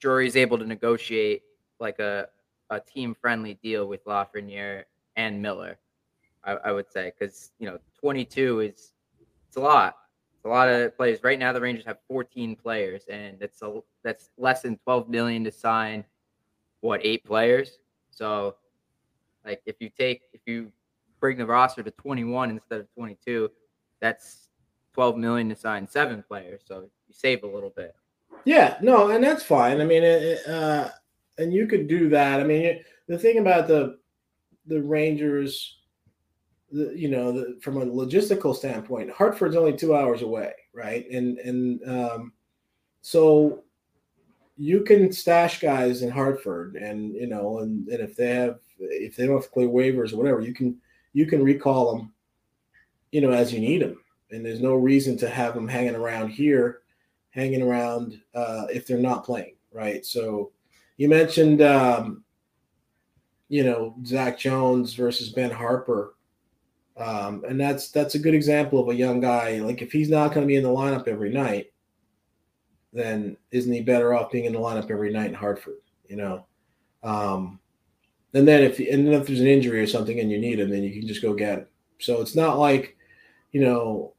[0.00, 1.42] Drury's able to negotiate
[1.80, 2.28] like a,
[2.70, 4.84] a team friendly deal with Lafreniere
[5.16, 5.78] and Miller,
[6.44, 8.92] I, I would say, because, you know, 22 is,
[9.48, 9.96] it's a lot.
[10.36, 11.22] It's a lot of players.
[11.22, 15.44] Right now, the Rangers have 14 players, and it's a, that's less than 12 million
[15.44, 16.04] to sign
[16.84, 17.78] what eight players.
[18.10, 18.56] So,
[19.44, 20.70] like if you take if you
[21.18, 23.50] bring the roster to 21 instead of 22,
[24.00, 24.48] that's
[24.92, 26.60] 12 million to sign seven players.
[26.66, 27.96] So you save a little bit.
[28.44, 29.80] Yeah, no, and that's fine.
[29.80, 30.90] I mean, it, uh,
[31.38, 32.40] and you could do that.
[32.40, 33.98] I mean, the thing about the
[34.66, 35.78] the Rangers,
[36.70, 41.08] the, you know, the, from a logistical standpoint, Hartford's only two hours away, right?
[41.10, 42.32] And and um,
[43.00, 43.63] so
[44.56, 49.16] you can stash guys in Hartford, and you know, and, and if they have if
[49.16, 50.76] they don't have to clear waivers or whatever, you can
[51.12, 52.12] you can recall them,
[53.12, 53.98] you know, as you need them,
[54.30, 56.82] and there's no reason to have them hanging around here,
[57.30, 60.04] hanging around uh, if they're not playing, right?
[60.06, 60.52] So,
[60.96, 62.24] you mentioned, um,
[63.48, 66.10] you know, Zach Jones versus Ben Harpur,
[66.96, 69.58] Um, and that's that's a good example of a young guy.
[69.58, 71.72] Like if he's not going to be in the lineup every night,
[72.94, 75.80] then isn't he better off being in the lineup every night in Hartford?
[76.08, 76.46] You know,
[77.02, 77.58] um,
[78.32, 80.70] and then if and then if there's an injury or something and you need him,
[80.70, 81.66] then you can just go get him.
[81.98, 82.96] So it's not like,
[83.52, 84.14] you know,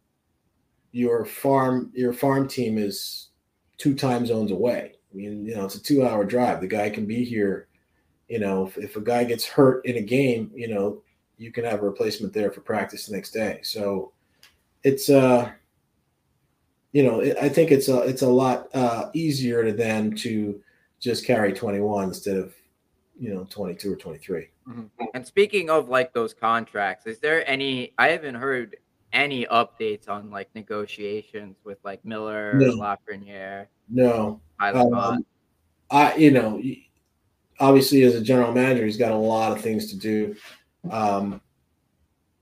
[0.92, 3.30] your farm your farm team is
[3.78, 4.94] two time zones away.
[5.12, 6.62] I mean, you know, it's a two hour drive.
[6.62, 7.68] The guy can be here.
[8.28, 11.04] You know, if, if a guy gets hurt in a game, you know,
[11.38, 13.60] you can have a replacement there for practice the next day.
[13.64, 14.12] So
[14.84, 15.52] it's uh
[16.96, 20.62] you know, I think it's a it's a lot uh, easier to them to
[21.02, 22.56] just carry 21 instead of
[23.20, 24.48] you know 22 or 23.
[24.70, 24.82] Mm-hmm.
[25.14, 27.92] And speaking of like those contracts, is there any?
[27.98, 28.78] I haven't heard
[29.12, 32.78] any updates on like negotiations with like Miller, no.
[32.78, 33.68] Lafreniere.
[33.90, 35.26] No, um,
[35.92, 36.64] I you know,
[37.60, 40.34] obviously as a general manager, he's got a lot of things to do.
[40.90, 41.42] Um,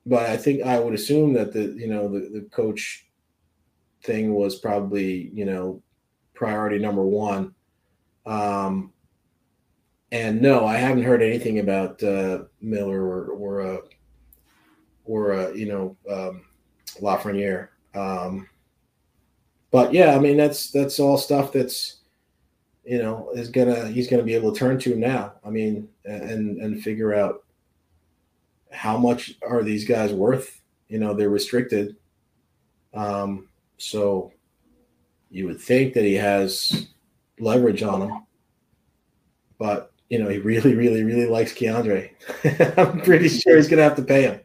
[0.05, 3.02] but I think I would assume that the you know the, the coach
[4.03, 5.81] thing was probably you know
[6.33, 7.53] priority number one.
[8.25, 8.91] Um,
[10.11, 13.77] and no, I haven't heard anything about uh, Miller or or uh,
[15.05, 16.45] or uh, you know um,
[17.01, 17.69] Lafreniere.
[17.95, 18.47] Um,
[19.71, 21.97] but yeah, I mean that's that's all stuff that's
[22.85, 25.33] you know is gonna he's gonna be able to turn to now.
[25.43, 27.43] I mean, and and figure out
[28.71, 30.61] how much are these guys worth.
[30.89, 31.95] You know, they're restricted.
[32.93, 34.31] Um, so
[35.29, 36.87] you would think that he has
[37.39, 38.23] leverage on him,
[39.57, 42.11] but you know he really, really, really likes K'Andre.
[42.77, 44.39] I'm pretty sure he's gonna have to pay him.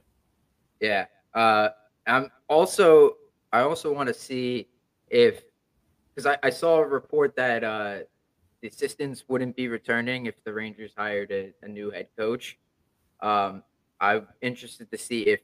[0.80, 1.06] Yeah.
[1.34, 1.70] Uh,
[2.06, 3.16] I'm also.
[3.52, 4.68] I also want to see
[5.08, 5.42] if
[6.14, 7.98] because I, I, saw a report that uh,
[8.60, 12.58] the assistants wouldn't be returning if the Rangers hired a, a new head coach.
[13.20, 13.62] Um,
[14.00, 15.40] I'm interested to see if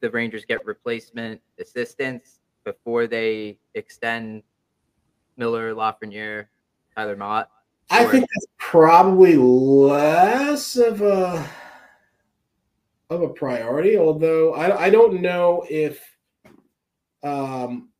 [0.00, 4.42] the Rangers get replacement assistants before they extend
[5.36, 6.46] Miller, Lafreniere,
[6.94, 7.48] Tyler Motte?
[7.90, 11.48] I think that's probably less of a
[13.10, 13.96] of a priority.
[13.96, 16.02] Although I, I don't know if
[17.22, 17.90] um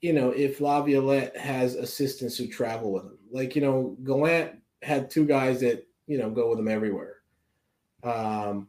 [0.00, 3.18] you know if Laviolette has assistants who travel with him.
[3.30, 7.16] Like you know, Gallant had two guys that you know go with him everywhere.
[8.02, 8.68] Um,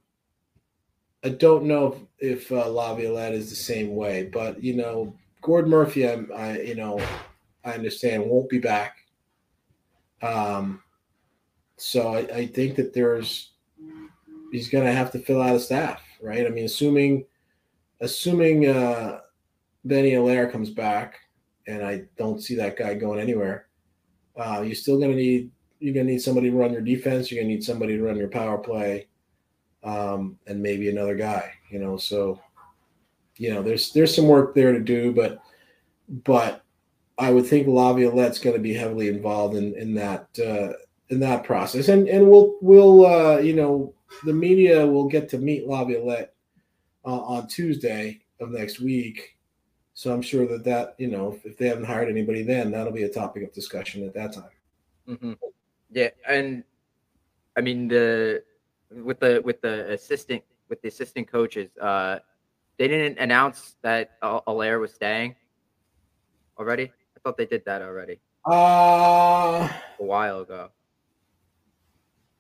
[1.24, 6.08] I don't know if, uh, Laviolette is the same way, but you know, Gord Murphy,
[6.08, 7.02] I, I you know,
[7.64, 8.98] I understand won't be back.
[10.22, 10.82] Um,
[11.78, 13.52] so I, I think that there's
[14.52, 16.46] he's going to have to fill out a staff, right?
[16.46, 17.26] I mean, assuming
[18.02, 19.20] assuming uh,
[19.86, 21.20] Benny Allaire comes back,
[21.68, 23.68] and I don't see that guy going anywhere.
[24.36, 27.32] Uh, you're still going to need you're going to need somebody to run your defense.
[27.32, 29.08] You're going to need somebody to run your power play,
[29.84, 31.54] um, and maybe another guy.
[31.70, 32.40] You know, so
[33.38, 35.42] you know there's there's some work there to do, but
[36.24, 36.64] but
[37.18, 40.74] I would think Laviolette's going to be heavily involved in in that uh,
[41.10, 45.38] in that process, and and we'll we'll uh, you know the media will get to
[45.38, 46.34] meet Laviolette
[47.06, 49.38] uh, on Tuesday of next week.
[49.94, 53.04] So I'm sure that that you know if they haven't hired anybody then that'll be
[53.04, 54.50] a topic of discussion at that time.
[55.08, 55.34] Mm-hmm.
[55.92, 56.64] Yeah, and
[57.58, 58.44] I mean the
[58.92, 62.20] with the with the assistant with the assistant coaches, uh,
[62.78, 65.36] they didn't announce that Allaire was staying
[66.58, 66.92] already.
[67.16, 68.20] I thought they did that already.
[68.50, 70.70] Uh a while ago.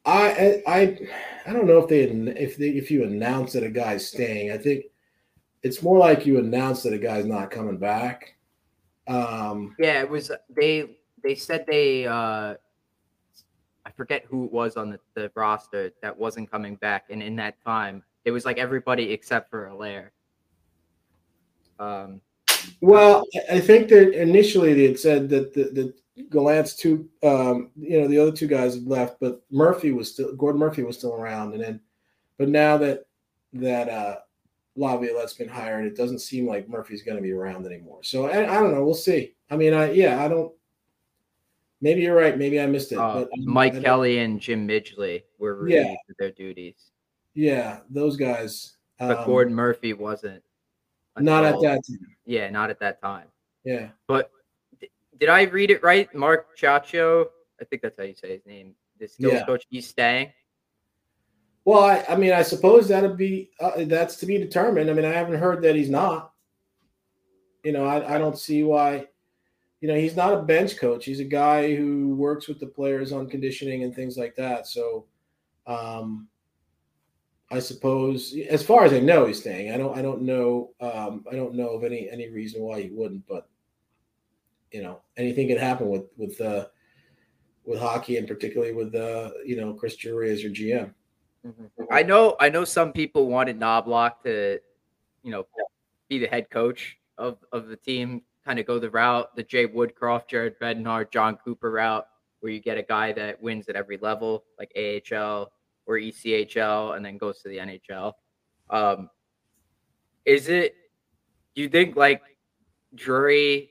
[0.05, 0.97] I I
[1.45, 4.51] I don't know if they if they if you announce that a guy's staying.
[4.51, 4.85] I think
[5.62, 8.35] it's more like you announce that a guy's not coming back.
[9.07, 12.55] Um, yeah, it was they they said they uh
[13.99, 17.55] forget who it was on the, the roster that wasn't coming back, and in that
[17.65, 20.13] time it was like everybody except for Allaire.
[21.79, 22.21] Um,
[22.79, 25.63] well, I think that initially they had said that the,
[26.17, 30.13] the Gallant's two, um, you know, the other two guys had left, but Murphy was
[30.13, 31.81] still Gordon Murphy was still around, and then,
[32.38, 33.05] but now that
[33.51, 34.15] that uh,
[34.77, 37.99] Laviolette's been hired, it doesn't seem like Murphy's going to be around anymore.
[38.03, 38.85] So I, I, don't know.
[38.85, 39.35] We'll see.
[39.49, 40.53] I mean, I yeah, I don't.
[41.81, 42.37] Maybe you're right.
[42.37, 42.97] Maybe I missed it.
[42.97, 45.93] Uh, but Mike Kelly and Jim Midgley were relieved yeah.
[46.09, 46.91] of their duties.
[47.33, 48.77] Yeah, those guys.
[48.99, 50.43] But um, Gordon Murphy wasn't.
[51.17, 51.99] Not at that time.
[52.25, 53.27] Yeah, not at that time.
[53.63, 53.89] Yeah.
[54.07, 54.31] But
[55.19, 56.13] did I read it right?
[56.13, 57.27] Mark Chacho,
[57.61, 58.75] I think that's how you say his name.
[58.99, 59.45] The skills yeah.
[59.45, 60.31] coach, he's staying.
[61.65, 64.89] Well, I, I mean, I suppose that'll be uh, that's to be determined.
[64.89, 66.33] I mean, I haven't heard that he's not.
[67.63, 69.07] You know, I, I don't see why.
[69.81, 71.05] You know, he's not a bench coach.
[71.05, 74.67] He's a guy who works with the players on conditioning and things like that.
[74.67, 75.05] So,
[75.67, 76.27] um,
[77.49, 79.71] I suppose, as far as I know, he's staying.
[79.71, 79.97] I don't.
[79.97, 80.71] I don't know.
[80.81, 83.25] Um, I don't know of any any reason why he wouldn't.
[83.27, 83.47] But
[84.71, 86.65] you know anything can happen with with uh,
[87.65, 90.93] with hockey and particularly with uh, you know Chris Drury as your GM.
[91.45, 91.83] Mm-hmm.
[91.91, 94.59] I know I know some people wanted Knoblauch to
[95.23, 95.47] you know
[96.07, 99.67] be the head coach of of the team, kind of go the route the Jay
[99.67, 102.06] Woodcroft, Jared Bednar, John Cooper route,
[102.39, 105.52] where you get a guy that wins at every level, like AHL
[105.86, 108.13] or ECHL, and then goes to the NHL.
[108.69, 109.10] Um,
[110.25, 110.75] is it?
[111.56, 112.21] Do you think like
[112.95, 113.69] Drury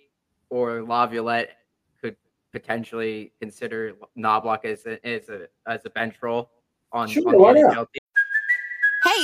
[0.50, 1.50] or Laviolette
[2.00, 2.16] could
[2.52, 6.50] potentially consider Knoblauch as a, as a as a bench role
[6.92, 7.86] on, sure, on the NHL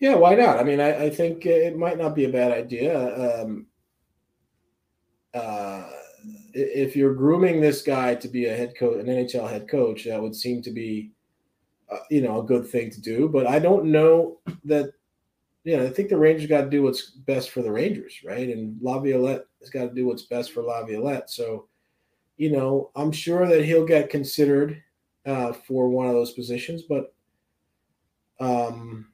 [0.00, 0.58] Yeah, why not?
[0.58, 3.42] I mean, I, I think it might not be a bad idea.
[3.42, 3.66] Um,
[5.34, 5.88] uh,
[6.54, 10.20] if you're grooming this guy to be a head coach, an NHL head coach, that
[10.20, 11.12] would seem to be,
[11.90, 13.28] uh, you know, a good thing to do.
[13.28, 14.92] But I don't know that.
[15.62, 18.48] You know, I think the Rangers got to do what's best for the Rangers, right?
[18.48, 21.28] And Laviolette has got to do what's best for Laviolette.
[21.28, 21.68] So,
[22.38, 24.82] you know, I'm sure that he'll get considered
[25.26, 27.12] uh, for one of those positions, but
[28.40, 29.09] um,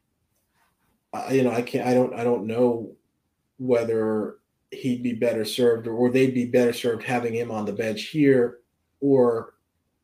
[1.30, 2.92] you know, I can't, I don't, I don't know
[3.58, 4.36] whether
[4.70, 8.58] he'd be better served or, they'd be better served having him on the bench here
[9.00, 9.54] or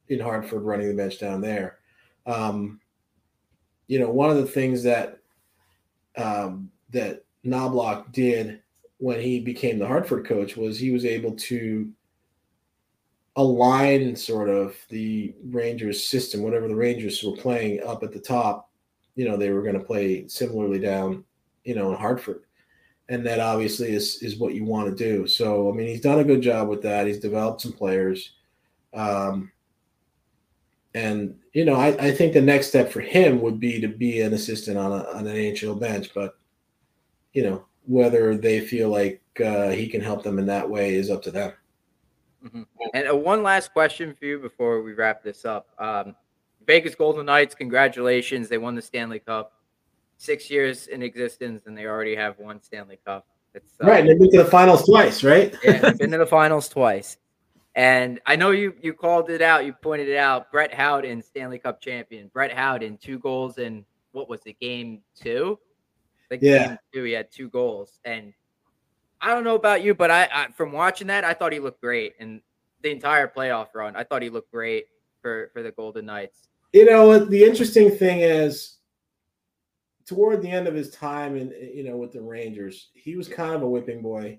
[0.09, 1.79] in Hartford running the bench down there.
[2.27, 2.81] Um,
[3.89, 5.19] you know, one of the things that
[6.17, 8.61] um, that Knoblauch did
[8.99, 11.91] when he became the Hartford coach was he was able to
[13.37, 18.71] align sort of the Rangers system, whatever the Rangers were playing up at the top,
[19.15, 21.25] you know, they were going to play similarly down,
[21.65, 22.45] you know, in Hartford.
[23.09, 25.27] And that obviously is is what you want to do.
[25.27, 27.07] So I mean, he's done a good job with that.
[27.07, 28.33] He's developed some players.
[28.95, 29.51] Um,
[30.95, 34.21] and you know, I, I think the next step for him would be to be
[34.21, 36.11] an assistant on, a, on an NHL bench.
[36.15, 36.39] But
[37.33, 41.11] you know, whether they feel like uh, he can help them in that way is
[41.11, 41.53] up to them.
[42.45, 42.63] Mm-hmm.
[42.95, 45.69] And uh, one last question for you before we wrap this up.
[45.79, 46.15] Um,
[46.67, 48.49] Vegas Golden Knights, congratulations!
[48.49, 49.53] They won the Stanley Cup.
[50.19, 53.27] Six years in existence, and they already have one Stanley Cup.
[53.55, 54.07] It's uh, right.
[54.07, 55.55] They've been to the finals twice, right?
[55.65, 57.19] yeah, they've been to the finals twice.
[57.75, 60.53] And I know you you called it out, you pointed it out.
[60.53, 62.31] Brett Howden, Stanley Cup champion.
[62.33, 65.59] Brett Howden, two goals in what was it, game two?
[66.31, 66.69] Like yeah.
[66.69, 67.99] game two, he had two goals.
[68.05, 68.33] And
[69.21, 71.81] I don't know about you, but I, I from watching that, I thought he looked
[71.81, 72.15] great.
[72.21, 72.43] And
[72.83, 74.87] the entire playoff run, I thought he looked great
[75.23, 76.49] for for the Golden Knights.
[76.73, 78.79] You know, the interesting thing is
[80.07, 83.55] toward the end of his time and you know with the Rangers, he was kind
[83.55, 84.39] of a whipping boy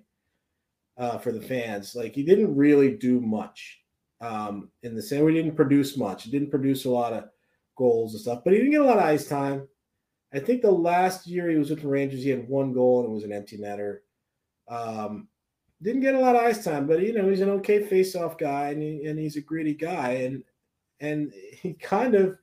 [0.97, 1.95] uh, for the fans.
[1.95, 3.81] Like he didn't really do much
[4.21, 5.25] um, in the same.
[5.25, 6.23] We didn't produce much.
[6.23, 7.25] He didn't produce a lot of
[7.77, 9.67] goals and stuff, but he didn't get a lot of ice time.
[10.33, 13.09] I think the last year he was with the Rangers, he had one goal and
[13.09, 13.99] it was an empty netter.
[14.67, 15.27] Um,
[15.81, 18.69] didn't get a lot of ice time, but you know he's an okay face-off guy
[18.69, 20.43] and, he, and he's a gritty guy, and
[20.99, 22.37] and he kind of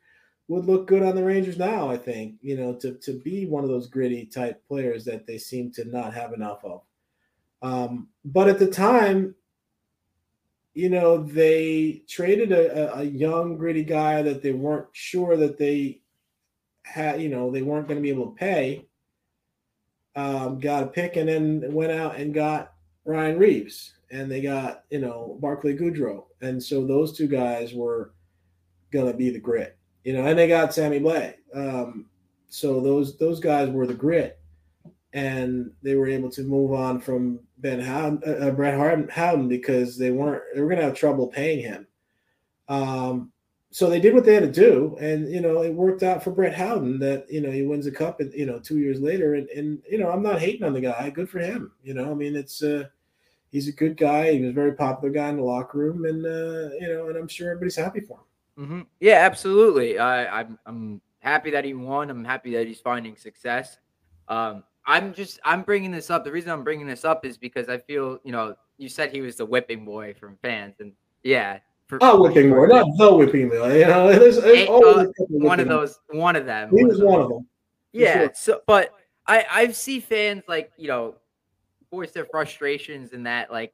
[0.49, 1.91] would look good on the Rangers now.
[1.91, 5.39] I think you know to to be one of those gritty type players that they
[5.39, 6.83] seem to not have enough of.
[7.63, 9.35] Um, but at the time,
[10.75, 16.01] you know, they traded a, a, young, gritty guy that they weren't sure that they
[16.85, 18.87] had, you know, they weren't going to be able to pay.
[20.17, 22.73] Um, got a pick and then went out and got
[23.05, 26.25] Ryan Reaves and they got, you know, Barclay Goodrow.
[26.41, 28.13] And so those two guys were
[28.93, 31.35] to be the grit, you know, and they got Sammy Blais.
[31.55, 32.07] Um,
[32.49, 34.41] so those those guys were the grit
[35.13, 39.99] and they were able to move on from Ben Howden, uh, uh Brett Howden because
[39.99, 41.87] they weren't they were to have trouble paying him.
[42.69, 43.33] Um,
[43.73, 46.31] so they did what they had to do, and you know it worked out for
[46.31, 49.35] Brett Howden that you know he wins a cup, and you know two years later,
[49.35, 51.11] and and you know I'm not hating on the guy.
[51.11, 51.73] Good for him.
[51.83, 52.85] You know, I mean it's uh,
[53.51, 54.33] he's a good guy.
[54.33, 57.17] He was a very popular guy in the locker room, and uh, you know, and
[57.17, 58.25] I'm sure everybody's happy for him.
[58.61, 58.81] Mm-hmm.
[59.01, 59.99] Yeah, absolutely.
[59.99, 62.11] I, I'm I'm happy that he won.
[62.11, 63.79] I'm happy that he's finding success.
[64.29, 66.25] Um, I'm just I'm bringing this up.
[66.25, 69.23] The reason I'm bringing this up is because I feel you know you said he
[69.23, 70.93] was the whipping boy from fans, and
[71.23, 73.79] yeah, for, oh, whipping boy, not the whipping boy.
[73.79, 76.71] You know, there's, there's uh, one of those, one of them.
[76.77, 77.47] He was one of them.
[77.93, 78.13] Yeah.
[78.13, 78.31] Sure.
[78.35, 78.93] So, but
[79.27, 81.15] I I see fans like you know
[81.91, 83.73] voice their frustrations in that like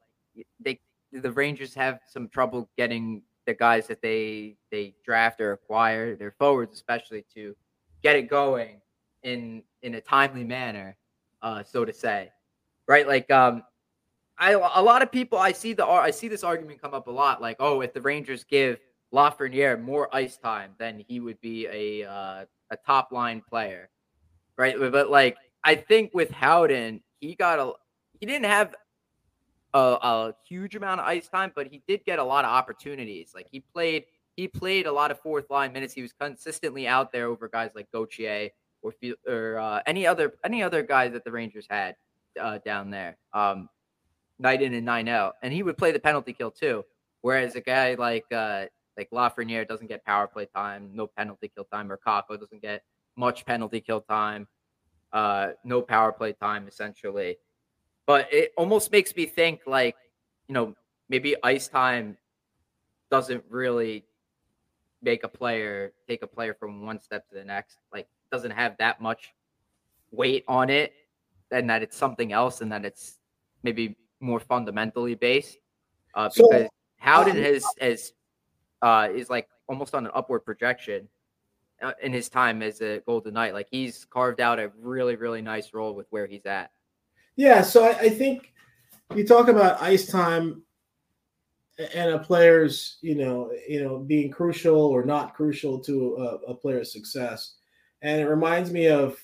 [0.60, 0.80] they
[1.12, 6.32] the Rangers have some trouble getting the guys that they they draft or acquire their
[6.32, 7.54] forwards especially to
[8.02, 8.80] get it going
[9.22, 10.96] in in a timely manner,
[11.42, 12.30] uh, so to say,
[12.86, 13.06] right?
[13.06, 13.62] Like, um,
[14.38, 17.10] I a lot of people I see the I see this argument come up a
[17.10, 18.78] lot, like, oh, if the Rangers give
[19.12, 23.88] Lafreniere more ice time, then he would be a uh, a top line player,
[24.56, 24.76] right?
[24.78, 27.72] But like, I think with Howden, he got a
[28.20, 28.74] he didn't have
[29.76, 33.32] a, a huge amount of ice time, but he did get a lot of opportunities.
[33.34, 34.04] Like he played
[34.36, 35.94] he played a lot of fourth line minutes.
[35.94, 38.50] He was consistently out there over guys like Gauthier
[38.82, 38.92] or
[39.26, 41.96] or uh, any other any other guys that the Rangers had
[42.40, 43.68] uh, down there, um,
[44.38, 46.84] night in and night out, and he would play the penalty kill too.
[47.20, 48.66] Whereas a guy like uh,
[48.96, 52.82] like Lafreniere doesn't get power play time, no penalty kill time, or Kakko doesn't get
[53.16, 54.46] much penalty kill time,
[55.12, 57.36] uh, no power play time essentially.
[58.06, 59.96] But it almost makes me think like,
[60.48, 60.74] you know,
[61.08, 62.16] maybe ice time
[63.10, 64.04] doesn't really
[65.02, 67.78] make a player take a player from one step to the next.
[67.92, 69.34] Like doesn't have that much
[70.10, 70.92] weight on it
[71.50, 73.18] and that it's something else and that it's
[73.62, 75.58] maybe more fundamentally based.
[76.14, 78.12] Uh, because so, Howden um, has has
[78.82, 81.08] uh, is like almost on an upward projection
[81.82, 83.52] uh, in his time as a Golden Knight.
[83.52, 86.70] Like he's carved out a really really nice role with where he's at.
[87.36, 88.52] Yeah, so I, I think
[89.14, 90.62] you talk about ice time.
[91.94, 96.54] and a player's you know you know being crucial or not crucial to a, a
[96.54, 97.56] player's success
[98.00, 99.18] and it reminds me of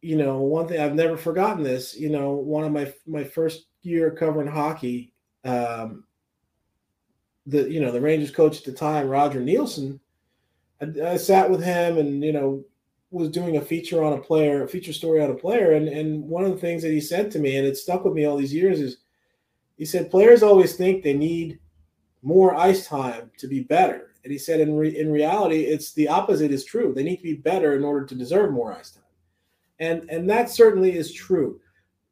[0.00, 3.66] you know one thing i've never forgotten this you know one of my my first
[3.82, 5.12] year covering hockey
[5.44, 6.04] um
[7.46, 9.98] the you know the rangers coach at the time roger Neilson
[10.80, 12.64] I, I sat with him and you know
[13.10, 16.22] was doing a feature on a player a feature story on a player and and
[16.22, 18.36] one of the things that he said to me and it stuck with me all
[18.36, 18.98] these years is
[19.76, 21.58] he said players always think they need
[22.22, 24.10] more ice time to be better.
[24.24, 26.92] And he said in re- in reality, it's the opposite is true.
[26.92, 29.04] They need to be better in order to deserve more ice time.
[29.78, 31.60] And and that certainly is true.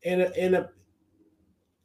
[0.03, 0.70] In a, in a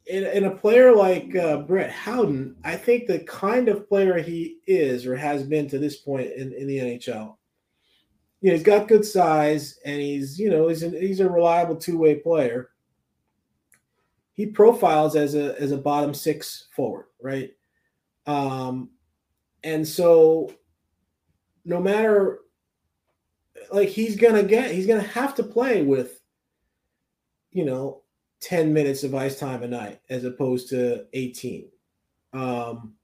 [0.06, 4.58] in, in a player like uh, Brett Howden, I think the kind of player he
[4.66, 7.36] is or has been to this point in, in the NHL,
[8.40, 11.76] you know, he's got good size and he's, you know, he's, an, he's a reliable
[11.76, 12.70] two way player
[14.40, 17.50] he profiles as a as a bottom six forward, right?
[18.24, 18.88] Um,
[19.62, 20.50] and so
[21.66, 22.38] no matter
[23.70, 26.22] like he's gonna get he's gonna have to play with
[27.52, 28.00] you know
[28.40, 31.68] 10 minutes of ice time a night as opposed to 18
[32.32, 32.94] um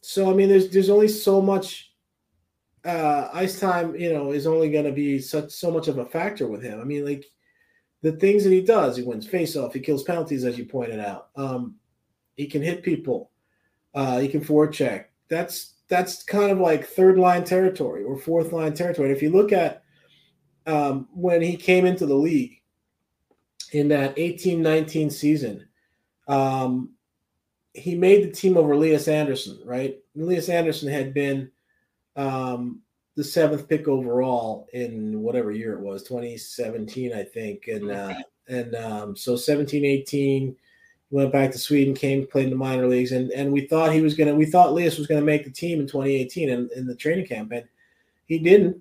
[0.00, 1.89] so i mean there's there's only so much
[2.84, 6.06] uh ice time you know is only going to be such so much of a
[6.06, 7.26] factor with him i mean like
[8.02, 8.96] the things that he does.
[8.96, 9.74] He wins face-off.
[9.74, 11.28] He kills penalties, as you pointed out.
[11.36, 11.76] Um,
[12.36, 13.30] he can hit people.
[13.94, 15.06] Uh, he can forecheck.
[15.28, 19.08] That's that's kind of like third line territory or fourth line territory.
[19.08, 19.82] And if you look at
[20.66, 22.62] um, when he came into the league
[23.72, 25.66] in that 18-19 season,
[26.28, 26.90] um,
[27.74, 29.98] he made the team over Elias Andersson, right?
[30.16, 31.50] Elias Andersson had been
[32.20, 32.82] um,
[33.16, 37.68] the seventh pick overall in whatever year it was 2017 i think.
[37.68, 38.14] And uh
[38.48, 40.56] and um so 17 18
[41.10, 43.12] went back to sweden came played in the minor leagues.
[43.12, 45.80] And and we thought he was gonna we thought Lias was gonna make the team
[45.80, 47.66] in 2018 in, in the training camp and
[48.26, 48.78] he didn't.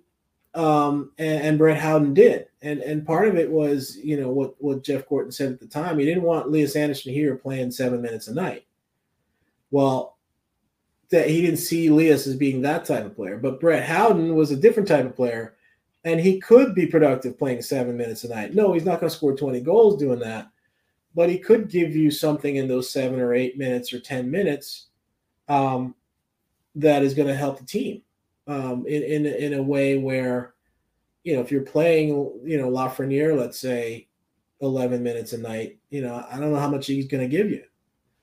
[0.53, 2.47] Um and, and brett howden did.
[2.61, 5.67] And and part of it was you know what what jeff gorton said at the
[5.67, 8.65] time he didn't want Lias Andersson here playing seven minutes a night.
[9.71, 10.18] Well
[11.11, 13.37] that he didn't see Lias as being that type of player.
[13.37, 15.55] But Brett Howden was a different type of player,
[16.03, 18.53] and he could be productive playing seven minutes a night.
[18.53, 20.49] No, he's not going to score 20 goals doing that,
[21.15, 24.87] but he could give you something in those seven or eight minutes or 10 minutes
[25.47, 25.95] um,
[26.75, 28.03] that is going to help the team
[28.47, 30.53] um, in, in, in a way where,
[31.23, 32.09] you know, if you're playing,
[32.43, 34.07] you know, Lafreniere, let's say
[34.61, 37.49] 11 minutes a night, you know, I don't know how much he's going to give
[37.49, 37.63] you.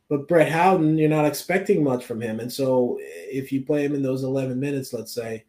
[0.09, 2.39] But Brett Howden, you're not expecting much from him.
[2.39, 5.45] And so if you play him in those 11 minutes, let's say,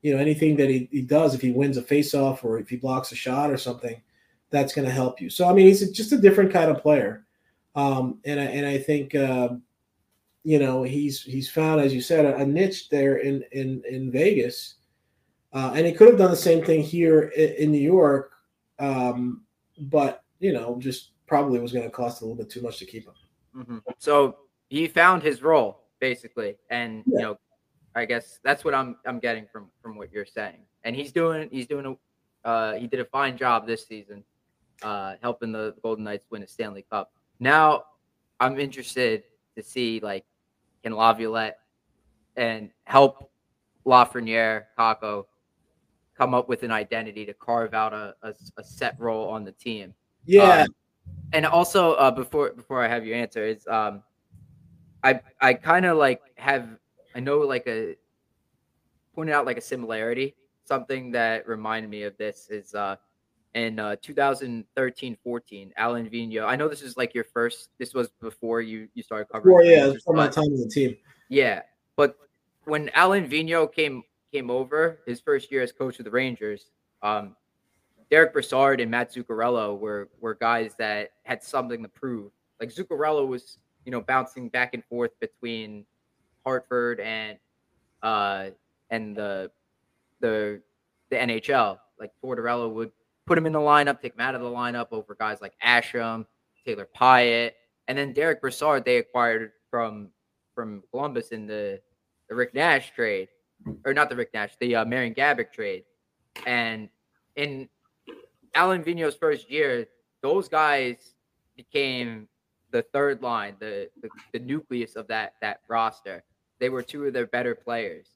[0.00, 2.76] you know, anything that he, he does, if he wins a faceoff or if he
[2.76, 4.00] blocks a shot or something,
[4.50, 5.28] that's going to help you.
[5.28, 7.26] So, I mean, he's just a different kind of player.
[7.74, 9.50] Um, and I, and I think, uh,
[10.44, 14.10] you know, he's, he's found, as you said, a, a niche there in, in, in
[14.10, 14.76] Vegas.
[15.52, 18.32] Uh, and he could have done the same thing here in, in New York.
[18.78, 19.42] Um,
[19.78, 22.86] but, you know, just probably was going to cost a little bit too much to
[22.86, 23.14] keep him.
[23.56, 23.78] Mm-hmm.
[23.98, 24.36] So
[24.68, 27.18] he found his role basically, and yeah.
[27.18, 27.38] you know,
[27.94, 30.60] I guess that's what I'm I'm getting from from what you're saying.
[30.84, 31.86] And he's doing he's doing
[32.44, 34.24] a uh, he did a fine job this season,
[34.82, 37.12] uh, helping the Golden Knights win a Stanley Cup.
[37.40, 37.84] Now
[38.40, 39.24] I'm interested
[39.56, 40.24] to see like
[40.82, 41.58] can Laviolette
[42.36, 43.30] and help
[43.84, 45.24] Lafreniere, Kakko
[46.16, 49.52] come up with an identity to carve out a, a, a set role on the
[49.52, 49.94] team.
[50.24, 50.62] Yeah.
[50.62, 50.68] Um,
[51.32, 54.02] and also uh, before before I have your answer is um,
[55.02, 56.68] I I kind of like have
[57.14, 57.96] I know like a
[59.14, 60.34] pointed out like a similarity.
[60.64, 62.96] Something that reminded me of this is uh,
[63.54, 66.46] in uh, 2013-14, Alain Vigneault.
[66.46, 67.70] I know this is like your first.
[67.78, 69.56] This was before you you started covering.
[69.56, 70.96] Well, yeah, before my time on the team.
[71.28, 71.62] Yeah,
[71.96, 72.16] but
[72.64, 74.02] when Alain Vigneault came
[74.32, 76.70] came over his first year as coach of the Rangers,
[77.02, 77.34] um,
[78.10, 82.32] Derick Brassard and Matt Zuccarello were were guys that had something to prove.
[82.60, 85.84] Like Zuccarello was, you know, bouncing back and forth between
[86.44, 87.38] Hartford and
[88.02, 88.50] uh
[88.90, 89.50] and the
[90.20, 90.60] the
[91.10, 91.78] the NHL.
[92.00, 92.92] Like Tortorella would
[93.26, 96.24] put him in the lineup, take him out of the lineup over guys like Asham,
[96.64, 97.52] Taylor Pyatt,
[97.88, 100.08] and then Derick Brassard they acquired from
[100.54, 101.80] from Columbus in the
[102.30, 103.28] the Rick Nash trade,
[103.84, 105.84] or not the Rick Nash, the uh, Marian Gaborik trade,
[106.46, 106.88] and
[107.36, 107.68] in
[108.54, 109.86] Alain Vigneault's first year,
[110.22, 111.14] those guys
[111.56, 112.28] became
[112.70, 116.22] the third line, the, the, the nucleus of that that roster.
[116.60, 118.08] They were two of their better players.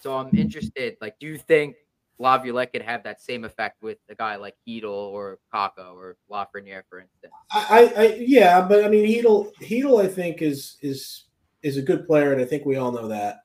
[0.00, 0.96] So I'm interested.
[1.00, 1.76] Like, do you think
[2.18, 6.82] Laviolette could have that same effect with a guy like Chytil or Kakko or Lafreniere,
[6.88, 7.32] for instance?
[7.52, 11.24] I, I, yeah, but I mean, Chytil, Chytil, I think is is
[11.62, 13.40] is a good player, and I think we all know that.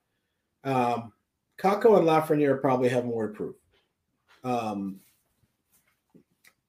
[0.64, 1.12] Um,
[1.60, 3.56] Kakko and Lafreniere probably have more to prove.
[4.44, 5.00] Um,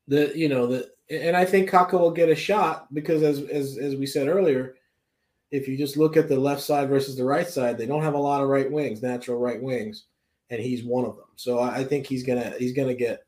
[0.08, 3.78] the you know the and I think Kakko will get a shot because as as
[3.78, 4.76] as we said earlier,
[5.50, 8.14] if you just look at the left side versus the right side, they don't have
[8.14, 10.06] a lot of right wings, natural right wings,
[10.50, 11.26] and he's one of them.
[11.36, 13.24] So I, I think he's gonna he's gonna get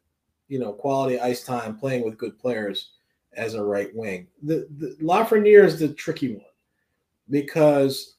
[0.48, 2.92] you know quality ice time playing with good players
[3.34, 4.26] as a right wing.
[4.42, 6.44] The, the Lafreniere is the tricky one
[7.30, 8.16] because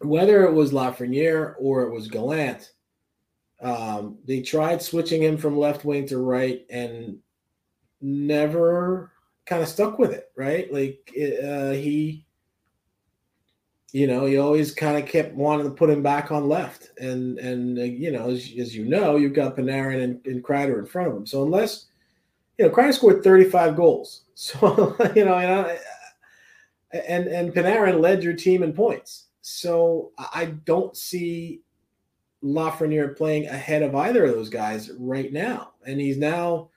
[0.00, 2.72] whether it was Lafreniere or it was Gallant,
[3.60, 7.18] um, they tried switching him from left wing to right and
[8.02, 9.12] never
[9.46, 10.72] kind of stuck with it, right?
[10.72, 12.26] Like uh, he,
[13.92, 17.38] you know, he always kind of kept wanting to put him back on left, and
[17.38, 20.86] and uh, you know, as, as you know, you've got Panarin and, and Kreider in
[20.86, 21.26] front of him.
[21.26, 21.86] So unless
[22.58, 25.76] you know, Kreider scored 35 goals, so you know, know,
[26.92, 29.26] and and Panarin led your team in points.
[29.42, 31.62] So I don't see
[32.42, 35.72] Lafreniere playing ahead of either of those guys right now.
[35.86, 36.70] And he's now,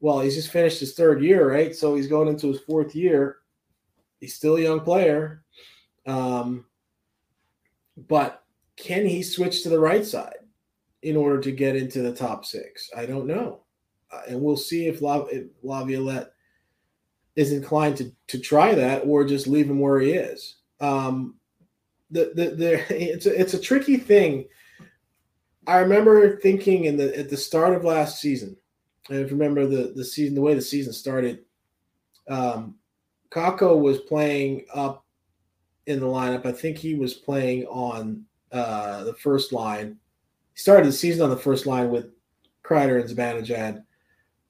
[0.00, 1.74] well, he's just finished his third year, right?
[1.74, 3.38] So he's going into his fourth year.
[4.20, 5.42] He's still a young player.
[6.06, 6.66] Um,
[8.08, 8.44] but
[8.76, 10.36] can he switch to the right side
[11.02, 12.90] in order to get into the top six?
[12.96, 13.62] I don't know.
[14.12, 16.32] Uh, and we'll see if, La, if Laviolette
[17.34, 20.56] is inclined to, to try that or just leave him where he is.
[20.80, 21.36] Um,
[22.10, 24.46] the, the, the, it's, a, it's a tricky thing
[25.66, 28.56] I remember thinking in the at the start of last season,
[29.08, 31.44] and if you remember the the season, the way the season started,
[32.28, 32.76] um,
[33.30, 35.04] Kakko was playing up
[35.86, 36.46] in the lineup.
[36.46, 39.96] I think he was playing on uh, the first line.
[40.54, 42.06] He started the season on the first line with
[42.64, 43.84] Kreider and Zibanejad,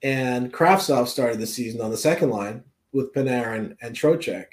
[0.03, 4.47] and Kravtsov started the season on the second line with Panarin and Trocheck.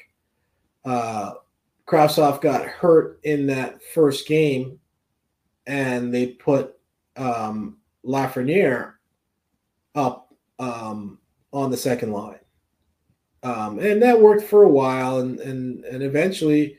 [0.83, 1.33] Uh,
[1.85, 4.79] got hurt in that first game
[5.67, 6.77] and they put
[7.15, 8.93] um, Lafreniere
[9.95, 11.19] up um,
[11.51, 12.39] on the second line.
[13.43, 16.77] Um, and that worked for a while, and and and eventually,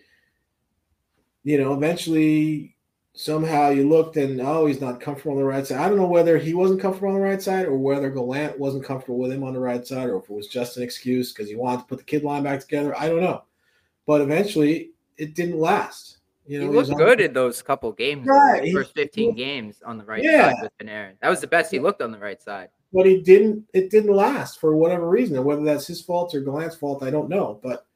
[1.42, 2.74] you know, eventually
[3.12, 5.78] somehow you looked and oh, he's not comfortable on the right side.
[5.78, 8.84] I don't know whether he wasn't comfortable on the right side or whether Gallant wasn't
[8.84, 11.48] comfortable with him on the right side, or if it was just an excuse because
[11.48, 12.98] he wanted to put the kid line back together.
[12.98, 13.44] I don't know,
[14.06, 16.18] but eventually it didn't last.
[16.46, 19.96] You know, he looked good in those couple games, Right, the first 15 games on
[19.98, 20.52] the right Yeah.
[20.52, 21.12] side with Panarin.
[21.22, 22.68] That was the best he looked on the right side.
[22.92, 26.40] but he didn't it didn't last for whatever reason and whether that's his fault or
[26.40, 27.86] Gallant's fault i don't know but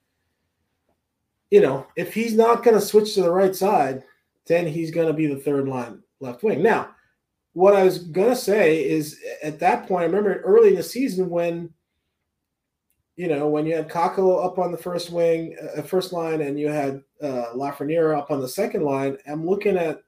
[1.50, 4.02] you know if he's not going to switch to the right side
[4.46, 6.90] then he's going to be the third line left wing now
[7.52, 10.82] what i was going to say is at that point i remember early in the
[10.82, 11.70] season when
[13.18, 16.58] you know when you had Kakko up on the first wing uh, first line and
[16.58, 20.02] you had uh, Lafreniere up on the second line i'm looking at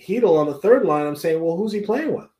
[0.00, 2.30] Chytil on the third line i'm saying well who's he playing with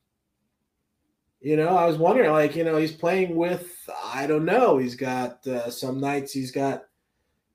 [1.40, 4.76] you know, I was wondering, like, you know, he's playing with, I don't know.
[4.76, 6.84] He's got uh, some nights he's got,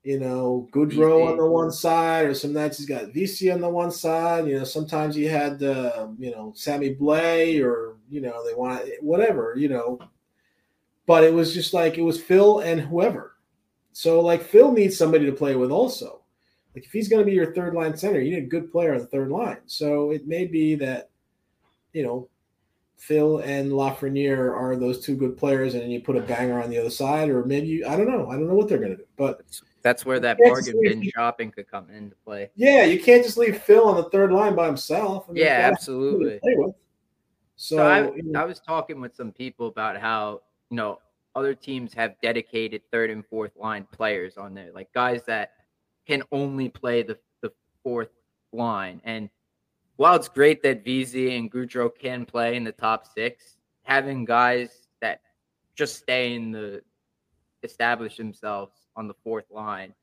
[0.04, 3.70] you know, Goodrow on the one side, or some nights he's got Vesey on the
[3.70, 4.48] one side.
[4.48, 8.88] You know, sometimes he had, uh, you know, Sammy Blais, or you know, they want
[9.02, 10.00] whatever, you know.
[11.06, 13.36] But it was just like it was Phil and whoever.
[13.92, 16.22] So like Phil needs somebody to play with also.
[16.74, 18.94] Like if he's going to be your third line center, you need a good player
[18.94, 19.60] on the third line.
[19.66, 21.10] So it may be that,
[21.94, 22.28] you know,
[22.98, 26.70] Phil and Lafreniere are those two good players, and then you put a banger on
[26.70, 28.30] the other side, or maybe you, I don't know.
[28.30, 29.42] I don't know what they're going to do, but
[29.82, 32.50] That's where that bargain bin shopping could come into play.
[32.56, 35.26] yeah, you can't just leave Phil on the third line by himself.
[35.30, 36.76] I mean, Yeah, he's got somebody to absolutely.
[37.58, 41.00] So, So I, you know, I was talking with some people about how you know
[41.36, 45.52] other teams have dedicated third and fourth line players on there, like guys that
[46.08, 47.52] can only play the the
[47.84, 48.10] fourth
[48.52, 49.02] line.
[49.04, 49.30] And
[49.98, 54.88] while it's great that Vesey and Goodrow can play in the top six, having guys
[55.02, 55.22] that
[55.76, 56.82] just stay in the
[57.64, 59.94] establish themselves on the fourth line,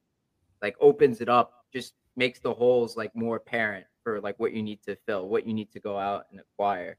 [0.61, 4.63] like opens it up, just makes the holes like more apparent for like what you
[4.63, 6.97] need to fill, what you need to go out and acquire.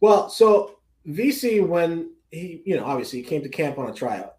[0.00, 4.36] Well, so Vesey when he, you know, obviously he came to camp on a tryout.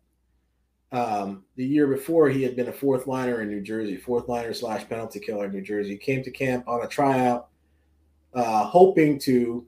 [0.92, 4.54] Um, the year before, he had been a fourth liner in New Jersey, fourth liner
[4.54, 5.92] slash penalty killer in New Jersey.
[5.92, 7.50] He came to camp on a tryout,
[8.34, 9.66] uh, hoping to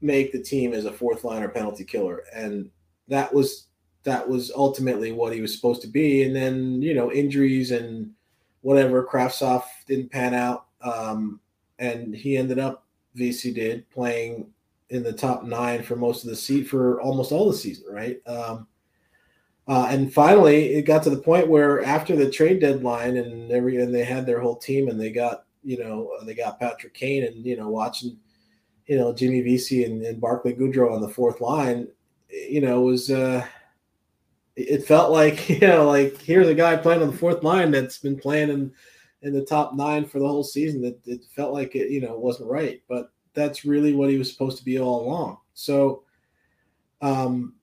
[0.00, 2.70] make the team as a fourth liner penalty killer, and
[3.08, 3.66] that was
[4.04, 6.24] that was ultimately what he was supposed to be.
[6.24, 8.10] And then you know injuries and
[8.62, 11.40] whatever, Kravtsov didn't pan out, um,
[11.78, 14.46] and he ended up Vesey did playing
[14.92, 18.20] in the top nine for most of the seat for almost all the season, right?
[18.26, 18.66] Um,
[19.68, 23.80] Uh, and finally, it got to the point where after the trade deadline and every
[23.80, 27.24] and they had their whole team and they got you know they got Patrick Kane
[27.24, 28.18] and you know watching
[28.86, 31.86] you know Jimmy Vesey and, and Barclay Goodrow on the fourth line,
[32.28, 33.46] you know was uh,
[34.56, 37.98] it felt like you know like here's a guy playing on the fourth line that's
[37.98, 38.72] been playing in
[39.22, 40.82] in the top nine for the whole season.
[40.82, 44.30] That it felt like it you know wasn't right, but that's really what he was
[44.30, 45.38] supposed to be all along.
[45.54, 46.04] So.
[47.00, 47.54] Um,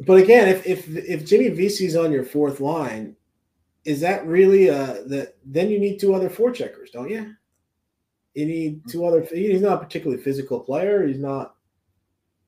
[0.00, 3.16] but again, if if if Jimmy Vesey's on your fourth line,
[3.84, 7.34] is that really uh that then you need two other forecheckers, don't you?
[8.34, 9.22] You need two other.
[9.22, 11.06] He's not a particularly physical player.
[11.06, 11.54] He's not.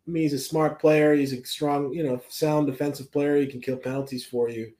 [0.06, 1.14] I mean, he's a smart player.
[1.14, 3.36] He's a strong, you know, sound defensive player.
[3.36, 4.72] He can kill penalties for you,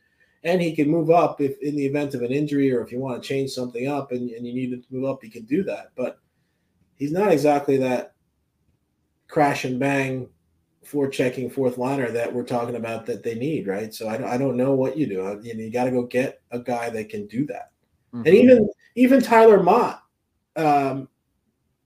[0.42, 2.98] and he can move up if in the event of an injury or if you
[2.98, 5.62] want to change something up and, and you need to move up, he can do
[5.64, 5.90] that.
[5.94, 6.20] But
[6.97, 8.14] he's not exactly that
[9.28, 10.28] crash and bang
[10.84, 13.95] forechecking fourth liner that we're talking about that they need, right?
[13.95, 15.40] So I don't, I don't know what you do.
[15.43, 17.70] You, know, you got to go get a guy that can do that.
[18.14, 18.26] Mm-hmm.
[18.26, 20.03] And even even Tyler Motte,
[20.57, 21.09] um,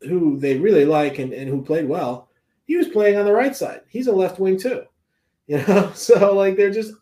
[0.00, 2.28] who they really like and, and who played well,
[2.64, 3.82] he was playing on the right side.
[3.88, 4.84] He's a left wing too,
[5.46, 5.92] you know.
[5.94, 6.94] So like they're just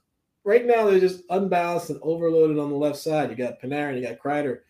[0.44, 3.30] right now they're just unbalanced and overloaded on the left side.
[3.30, 4.60] You got Panarin, you got Kreider,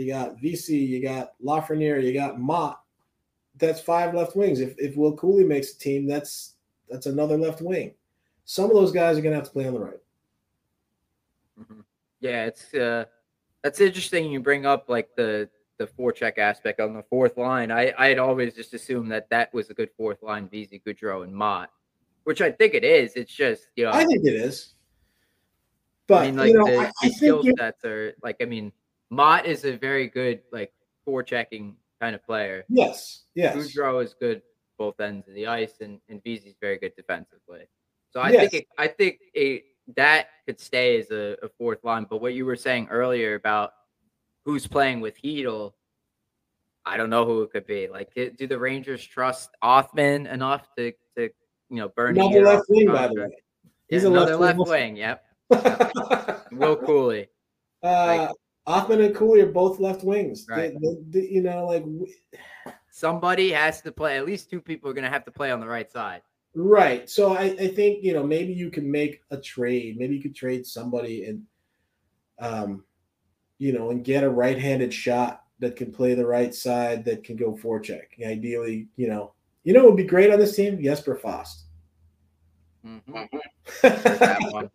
[0.00, 2.78] you got Vesey, you got Lafreniere, you got Motte.
[3.56, 4.60] That's five left wings.
[4.60, 6.54] If if Will Cuylle makes a team, that's
[6.88, 7.94] that's another left wing.
[8.46, 10.00] Some of those guys are going to have to play on the right.
[11.60, 11.80] Mm-hmm.
[12.20, 13.04] Yeah, it's uh,
[13.62, 14.32] that's interesting.
[14.32, 17.70] You bring up like the the forecheck aspect on the fourth line.
[17.70, 20.48] I I had always just assumed that that was a good fourth line.
[20.48, 21.70] Vesey, Goodrow, and Motte,
[22.24, 23.12] which I think it is.
[23.16, 24.74] It's just you know I think it is.
[26.06, 28.72] But I mean, like you know, the, I, the skill sets are like I mean,
[29.10, 30.72] Motte is a very good like
[31.06, 32.64] forechecking kind of player.
[32.68, 33.56] Yes, yes.
[33.56, 34.42] Goodrow is good
[34.78, 37.68] both ends of the ice, and and Vesey's very good defensively.
[38.10, 38.40] So I yes.
[38.40, 39.64] think it, I think it,
[39.96, 42.06] that could stay as a, a, fourth line.
[42.08, 43.72] But what you were saying earlier about
[44.44, 45.74] who's playing with Chytil,
[46.84, 47.88] I don't know who it could be.
[47.88, 51.30] Like, do the Rangers trust Othmann enough to to
[51.68, 53.28] you know burn another left wing by the way?
[53.88, 54.96] He's yeah, another left, left wing.
[54.96, 55.24] Yep.
[55.50, 56.46] yep.
[56.52, 57.26] Will Cuylle.
[57.82, 58.30] Uh, like,
[58.66, 60.46] Othmann and Cuylle are both left wings.
[60.48, 60.72] Right.
[60.80, 61.84] They, they, they, you know, like
[62.90, 64.16] somebody has to play.
[64.16, 66.22] At least two people are going to have to play on the right side.
[66.54, 67.08] Right.
[67.08, 69.96] So I, I think you know maybe you can make a trade.
[69.98, 71.42] Maybe you could trade somebody and,
[72.38, 72.84] um,
[73.58, 77.36] you know, and get a right-handed shot that can play the right side that can
[77.36, 78.06] go forecheck.
[78.24, 80.82] Ideally, you know, you know, would be great on this team.
[80.82, 81.66] Jesper Fast.
[82.86, 83.36] Mm-hmm.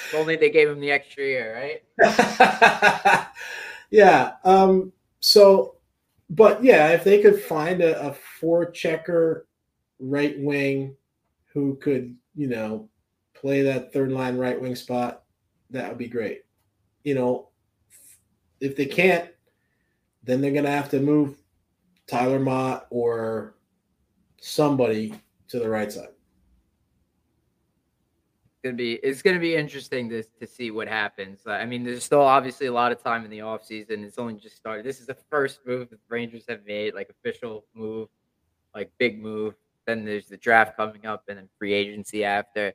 [0.00, 3.28] if only they gave him the extra year, right?
[3.90, 4.32] yeah.
[4.44, 4.92] Um.
[5.20, 5.78] So
[6.30, 9.42] but yeah, if they could find a, a forechecker
[9.98, 10.96] right wing
[11.52, 12.88] who could, you know,
[13.34, 15.22] play that third line right wing spot,
[15.70, 16.44] that would be great.
[17.04, 17.48] You know,
[18.60, 19.30] if they can't,
[20.22, 21.36] then they're gonna have to move
[22.06, 23.54] Tyler Motte or
[24.40, 25.14] somebody
[25.48, 26.08] to the right side
[28.62, 31.40] gonna be it's gonna be interesting to to see what happens.
[31.46, 34.04] I mean, there's still obviously a lot of time in the off season.
[34.04, 34.84] It's only just started.
[34.84, 38.08] This is the first move the Rangers have made, like official move,
[38.74, 39.54] like big move.
[39.86, 42.72] Then there's the draft coming up, and then free agency after.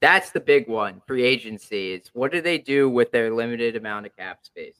[0.00, 1.00] That's the big one.
[1.06, 4.76] Free agency is what do they do with their limited amount of cap space?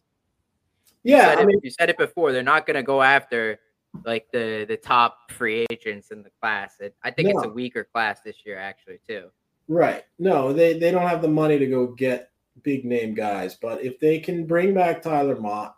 [1.02, 2.32] Yeah, you said, I mean, it, you said it before.
[2.32, 3.58] They're not going to go after
[4.04, 6.74] like the the top free agents in the class.
[6.80, 7.38] It, I think no.
[7.38, 9.30] it's a weaker class this year, actually, too.
[9.68, 10.04] Right.
[10.18, 12.30] No, they they don't have the money to go get
[12.62, 15.74] big name guys, but if they can bring back Tyler Motte,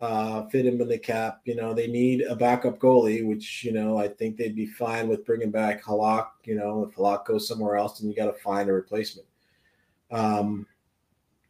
[0.00, 3.72] uh, fit him in the cap, you know, they need a backup goalie, which you
[3.72, 6.28] know I think they'd be fine with bringing back Halak.
[6.44, 9.28] You know, if Halak goes somewhere else, then you got to find a replacement.
[10.10, 10.66] Um,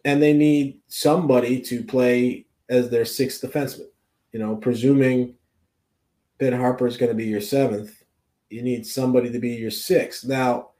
[0.04, 3.88] and they need somebody to play as their sixth defenseman.
[4.32, 5.34] You know, presuming
[6.38, 8.02] Ben Harpur is going to be your seventh,
[8.48, 10.24] you need somebody to be your sixth.
[10.24, 10.70] Now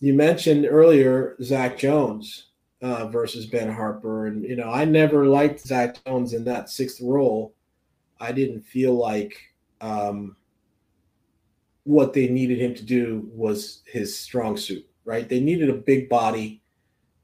[0.00, 2.46] you mentioned earlier Zach Jones
[2.82, 7.00] uh, versus Ben Harpur, and you know I never liked Zach Jones in that sixth
[7.02, 7.54] role.
[8.18, 9.36] I didn't feel like
[9.80, 10.36] um,
[11.84, 14.86] what they needed him to do was his strong suit.
[15.04, 15.28] Right?
[15.28, 16.62] They needed a big body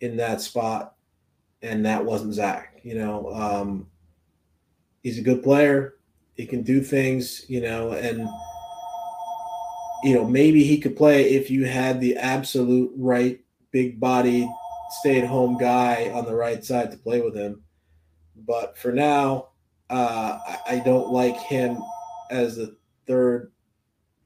[0.00, 0.96] in that spot,
[1.62, 2.78] and that wasn't Zach.
[2.82, 3.86] You know, um,
[5.02, 5.94] he's a good player.
[6.34, 7.46] He can do things.
[7.48, 8.28] You know, and
[10.06, 13.40] you know, maybe he could play if you had the absolute right
[13.72, 14.48] big body
[15.00, 17.60] stay at home guy on the right side to play with him.
[18.36, 19.48] But for now,
[19.90, 21.82] uh, I don't like him
[22.30, 22.76] as the
[23.08, 23.50] third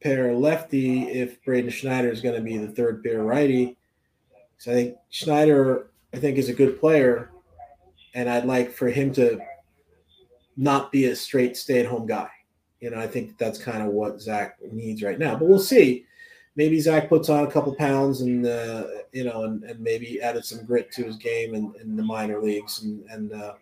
[0.02, 3.78] pair lefty if Braden Schneider is going to be the third pair righty.
[4.58, 7.30] So I think Schneider, I think, is a good player,
[8.14, 9.40] and I'd like for him to
[10.58, 12.28] not be a straight stay-at-home guy.
[12.80, 15.36] You know, I think that's kind of what Zach needs right now.
[15.36, 16.06] But we'll see.
[16.56, 20.44] Maybe Zach puts on a couple pounds and uh, you know, and, and maybe added
[20.44, 23.54] some grit to his game in, in the minor leagues, and and uh,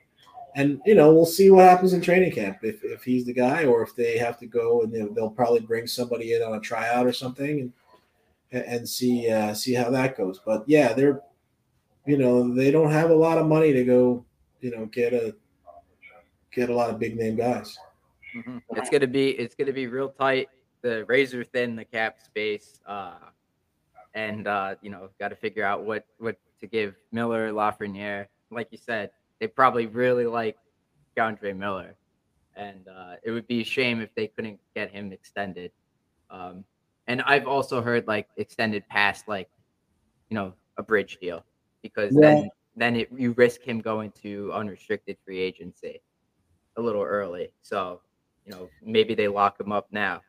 [0.55, 3.65] and you know, we'll see what happens in training camp if if he's the guy
[3.65, 6.61] or if they have to go and they'll, they'll probably bring somebody in on a
[6.61, 7.73] tryout or something and
[8.53, 10.41] and see uh, see how that goes.
[10.45, 11.21] But yeah, they're
[12.07, 14.25] you know they don't have a lot of money to go
[14.61, 15.35] you know get a
[16.53, 17.79] get a lot of big name guys.
[18.35, 18.63] Mhm.
[18.77, 20.49] It's gonna be it's gonna be real tight.
[20.83, 23.19] The razor thin the cap space, uh,
[24.15, 28.27] and uh, you know, got to figure out what what to give Miller, Lafreniere.
[28.51, 29.11] Like you said,
[29.41, 30.57] they probably really like
[31.17, 31.97] K'Andre Miller,
[32.57, 35.73] and uh, it would be a shame if they couldn't get him extended.
[36.31, 36.65] Um,
[37.07, 39.49] and I've also heard like extended past like,
[40.31, 41.45] you know, a bridge deal
[41.83, 42.21] because Yeah.
[42.21, 46.01] then then it, you risk him going to unrestricted free agency
[46.77, 47.51] a little early.
[47.63, 48.01] So,
[48.49, 50.23] you know, maybe they lock him up now.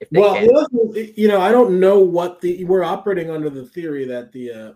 [0.00, 0.46] If they Well, can.
[0.46, 4.04] the other thing, you know, I don't know what the we're operating under the theory
[4.06, 4.72] that the uh,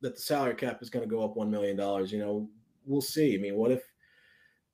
[0.00, 2.10] that the salary cap is going to go up one million dollars.
[2.12, 2.48] You know,
[2.86, 3.34] we'll see.
[3.34, 3.82] I mean, what if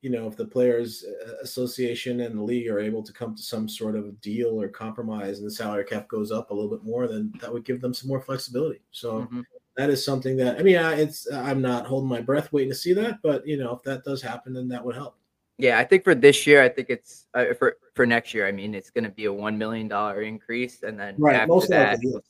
[0.02, 3.42] you know if the players uh, association and the league are able to come to
[3.42, 6.84] some sort of deal or compromise, and the salary cap goes up a little bit
[6.84, 8.80] more, then that would give them some more flexibility.
[8.92, 9.22] So.
[9.32, 9.44] Mhm.
[9.76, 10.76] That is something that I mean.
[10.76, 13.82] I- It's I'm not holding my breath waiting to see that, but you know if
[13.84, 15.17] that does happen, then that would help.
[15.58, 18.46] Yeah, I think for this year, I think it's uh, for for next year.
[18.46, 21.66] I mean, it's going to be a one million dollar increase, and then Right, after
[21.68, 22.22] that, we'll,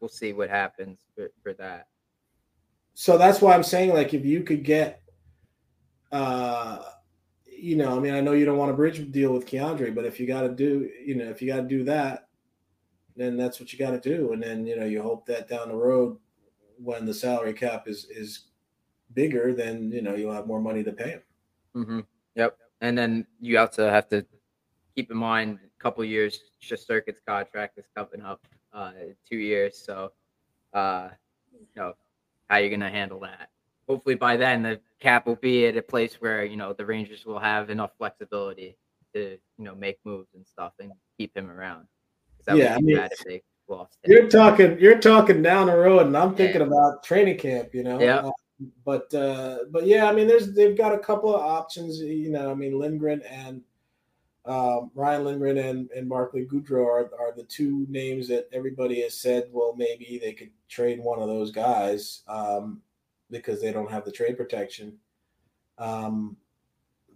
[0.00, 1.88] we'll see what happens for, for that.
[2.94, 5.02] so that's why I'm saying like if you could get
[6.12, 6.82] uh
[7.44, 10.04] you know, I mean I know you don't want a bridge deal with K'Andre, but
[10.04, 12.28] if you gotta do, you know, if you gotta do that,
[13.16, 14.32] then that's what you gotta do.
[14.32, 16.18] And then, you know, you hope that down the road
[16.78, 18.44] when the salary cap is is
[19.14, 21.22] bigger, then you know you'll have more money to pay him.
[21.84, 22.00] Hmm
[22.34, 22.58] Yep.
[22.80, 24.26] And then you also have to
[24.94, 28.92] keep in mind a couple years, Shesterkin's contract is coming up, uh,
[29.28, 29.78] two years.
[29.78, 30.12] So,
[30.74, 31.08] uh,
[31.52, 31.94] you know,
[32.48, 33.50] how you going to handle that?
[33.88, 37.24] Hopefully by then the cap will be at a place where, you know, the Rangers
[37.24, 38.76] will have enough flexibility
[39.14, 41.86] to, you know, make moves and stuff and keep him around.
[42.52, 44.12] Yeah, I mean, if they lost him.
[44.12, 46.66] You're talking you're talking down the road and I'm thinking Yeah.
[46.66, 48.00] about training camp, you know.
[48.00, 48.18] Yeah.
[48.18, 48.30] Uh,
[48.84, 52.50] but uh but yeah, I mean there's they've got a couple of options, you know.
[52.50, 53.62] I mean Lindgren and
[54.46, 59.14] um, Ryan Lindgren and, and Barclay Goodrow are, are the two names that everybody has
[59.14, 62.80] said, well, maybe they could trade one of those guys um,
[63.28, 64.98] because they don't have the trade protection.
[65.78, 66.36] Um,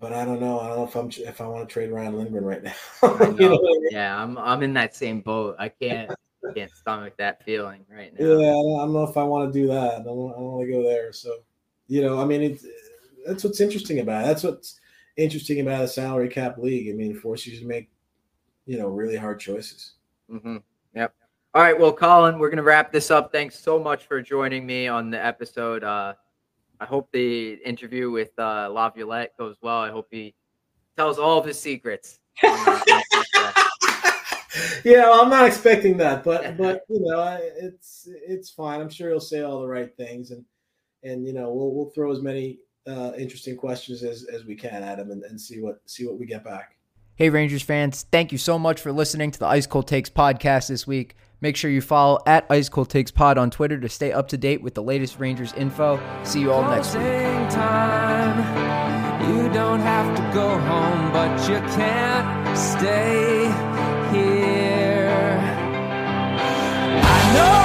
[0.00, 0.58] but I don't know.
[0.58, 2.74] I don't know if I'm if I want to trade Ryan Lindgren right now.
[3.02, 3.58] You know know.
[3.58, 3.88] I mean?
[3.90, 5.56] Yeah, I'm I'm in that same boat.
[5.58, 6.10] I can't
[6.54, 8.26] can't stomach that feeling right now.
[8.26, 9.94] Yeah, I don't, know if I want to do that.
[9.94, 11.12] I don't, I don't want to go there.
[11.12, 11.38] So,
[11.88, 12.66] you know, I mean, it's
[13.26, 14.28] that's what's interesting about it.
[14.28, 14.80] That's what's
[15.16, 16.92] interesting about a salary cap league.
[16.92, 17.90] I mean, it forces you to make,
[18.66, 19.94] you know, really hard choices.
[20.30, 20.58] Mm-hmm.
[20.94, 21.14] Yep.
[21.54, 21.78] All right.
[21.78, 23.32] Well, Colin, we're gonna wrap this up.
[23.32, 25.84] Thanks so much for joining me on the episode.
[25.84, 26.14] Uh,
[26.80, 29.80] I hope the interview with uh, Laviolette goes well.
[29.80, 30.34] I hope he
[30.96, 32.20] tells all of his secrets.
[32.44, 34.39] on the- on the podcast.
[34.84, 38.80] Yeah, well, I'm not expecting that, but but you know, it's it's fine.
[38.80, 40.44] I'm sure he'll say all the right things, and
[41.02, 44.82] and you know, we'll we'll throw as many uh, interesting questions as as we can
[44.82, 46.76] at him, and, and see what see what we get back.
[47.16, 50.68] Hey, Rangers fans, thank you so much for listening to the Ice Cold Takes podcast
[50.68, 51.16] this week.
[51.42, 54.38] Make sure you follow at Ice Cold Takes Pod on Twitter to stay up to
[54.38, 56.00] date with the latest Rangers info.
[56.24, 57.02] See you all next week.
[57.50, 58.40] Time.
[59.28, 63.69] You don't have to go home, but you can't stay.
[67.32, 67.59] No!